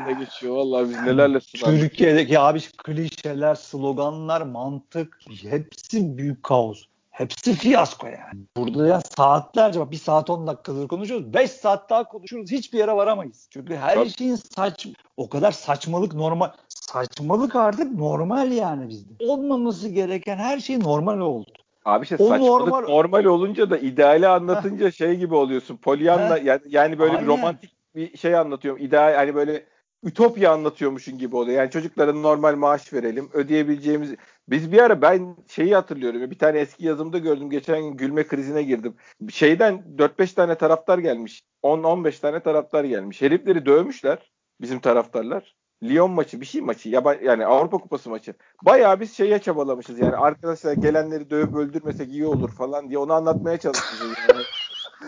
[0.07, 1.81] Ne geçiyor vallahi biz nelerle sınandık.
[1.81, 5.19] Türkiye'deki abi klişeler, sloganlar, mantık
[5.51, 6.90] hepsi büyük kaos.
[7.21, 8.45] Hepsi fiyasko yani.
[8.57, 11.35] Burada ya saatlerce bak bir saat 10 dakikadır konuşuyoruz.
[11.35, 12.51] 5 saat daha konuşuruz.
[12.51, 13.49] Hiçbir yere varamayız.
[13.51, 14.11] Çünkü her Tabii.
[14.11, 19.15] şeyin saç o kadar saçmalık normal saçmalık artık normal yani bizde.
[19.19, 21.51] Olmaması gereken her şey normal oldu.
[21.85, 22.89] Abi işte o saçmalık normal...
[22.89, 25.77] normal olunca da ideali anlatınca şey gibi oluyorsun.
[25.77, 27.23] Polyanla yani, yani böyle Aynen.
[27.23, 28.83] bir romantik bir şey anlatıyorum.
[28.83, 29.65] İdeal hani böyle
[30.03, 31.59] ütopya anlatıyormuşun gibi oluyor.
[31.59, 33.31] Yani çocuklara normal maaş verelim.
[33.33, 34.15] Ödeyebileceğimiz
[34.49, 36.31] biz bir ara ben şeyi hatırlıyorum.
[36.31, 37.51] Bir tane eski yazımda gördüm.
[37.51, 38.95] Geçen gün gülme krizine girdim.
[39.31, 41.43] Şeyden 4-5 tane taraftar gelmiş.
[41.63, 43.23] 10-15 tane taraftar gelmiş.
[43.23, 45.57] Herifleri dövmüşler bizim taraftarlar.
[45.83, 48.35] Lyon maçı bir şey maçı ya yani Avrupa Kupası maçı.
[48.63, 53.59] Bayağı biz şeye çabalamışız yani arkadaşlar gelenleri dövüp öldürmesek iyi olur falan diye onu anlatmaya
[53.59, 54.09] çalışmışız.
[54.29, 54.43] Yani.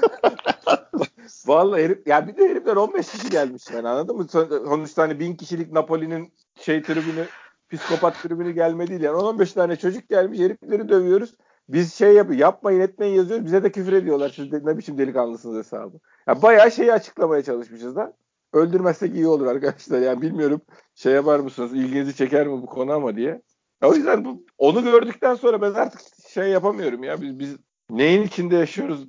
[1.46, 4.28] Vallahi herif ya bir de herifler 15 kişi gelmiş yani anladın mı?
[4.28, 7.26] Sonuçta hani bin kişilik Napoli'nin şey tribünü
[7.72, 11.34] psikopat tribünü gelmedi yani 15 tane çocuk gelmiş herifleri dövüyoruz.
[11.68, 15.56] Biz şey yapıyor yapmayın etmeyin yazıyoruz bize de küfür ediyorlar siz de ne biçim delikanlısınız
[15.58, 15.96] hesabı.
[16.26, 18.16] Ya bayağı şeyi açıklamaya çalışmışız da.
[18.52, 20.00] Öldürmezsek iyi olur arkadaşlar.
[20.00, 20.60] Yani bilmiyorum
[20.94, 23.42] şey yapar mısınız ilginizi çeker mi bu konu ama diye.
[23.82, 27.22] O yüzden bu, onu gördükten sonra ben artık şey yapamıyorum ya.
[27.22, 27.56] Biz, biz
[27.90, 29.08] neyin içinde yaşıyoruz?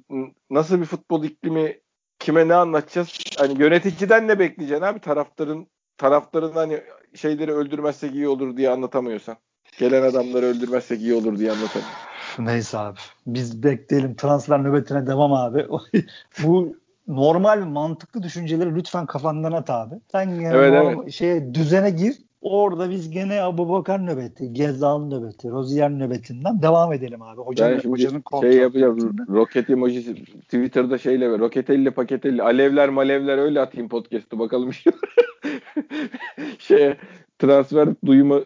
[0.50, 1.80] Nasıl bir futbol iklimi
[2.20, 3.20] kime ne anlatacağız?
[3.38, 5.00] Hani yöneticiden ne bekleyeceksin abi?
[5.00, 5.68] Taraftarın
[6.04, 6.82] taraftarın hani
[7.16, 9.38] şeyleri öldürmezsek iyi olur diye anlatamıyorsan.
[9.80, 11.94] Gelen adamları öldürmezsek iyi olur diye anlatamıyorsun.
[12.40, 12.98] Neyse abi.
[13.28, 14.16] Biz bekleyelim.
[14.16, 15.68] Transfer nöbetine devam abi.
[16.44, 16.78] Bu
[17.08, 19.96] normal mantıklı düşünceleri lütfen kafandan at abi.
[20.12, 21.12] Sen yani evet, evet.
[21.14, 22.16] şeye düzene gir.
[22.44, 27.42] Orada biz gene Abu Bakar nöbeti, Gezal nöbeti, Rozier nöbetinden devam edelim abi.
[27.42, 29.16] Hocanın, ben şimdi hocanın şey yapacağım.
[29.30, 31.40] Roket emojisi Twitter'da şeyle ver.
[31.40, 32.44] Roketelli paketelli.
[32.44, 34.72] Alevler malevler öyle atayım podcast'ı bakalım.
[36.60, 36.98] şeye
[37.40, 38.44] transfer duyumu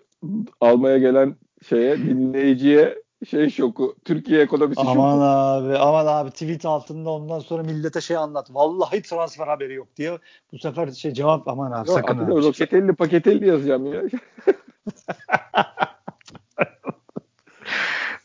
[0.62, 1.36] almaya gelen
[1.70, 2.96] şeye dinleyiciye
[3.26, 3.96] şey şoku.
[4.06, 5.06] Türkiye ekonomisi aman şoku.
[5.06, 8.48] Aman abi aman abi tweet altında ondan sonra millete şey anlat.
[8.50, 10.18] Vallahi transfer haberi yok diye.
[10.54, 12.18] Bu sefer şey cevap aman abi yok, sakın.
[12.18, 12.32] Abi.
[12.32, 14.02] Roketelli paketelli yazacağım ya.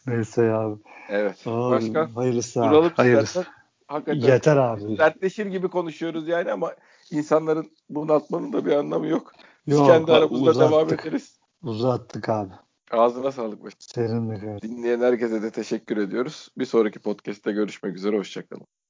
[0.06, 0.80] Neyse ya abi.
[1.08, 1.46] Evet.
[1.46, 2.16] Abi, Başka?
[2.16, 2.70] Hayırlısı abi.
[2.74, 3.44] Duralım hayırlısı.
[3.86, 4.20] Hakikaten.
[4.20, 4.98] Yeter abi.
[4.98, 6.74] Dertleşir gibi konuşuyoruz yani ama
[7.10, 9.32] insanların bunaltmanın da bir anlamı yok.
[9.66, 10.72] Biz yok, kendi aramızda uzattık.
[10.72, 11.38] devam ederiz.
[11.62, 12.52] Uzattık abi.
[12.92, 13.58] Ağzına sağlık.
[13.78, 14.62] Serinlik.
[14.62, 16.48] Dinleyen herkese de teşekkür ediyoruz.
[16.58, 18.16] Bir sonraki podcast'te görüşmek üzere.
[18.18, 18.66] Hoşçakalın.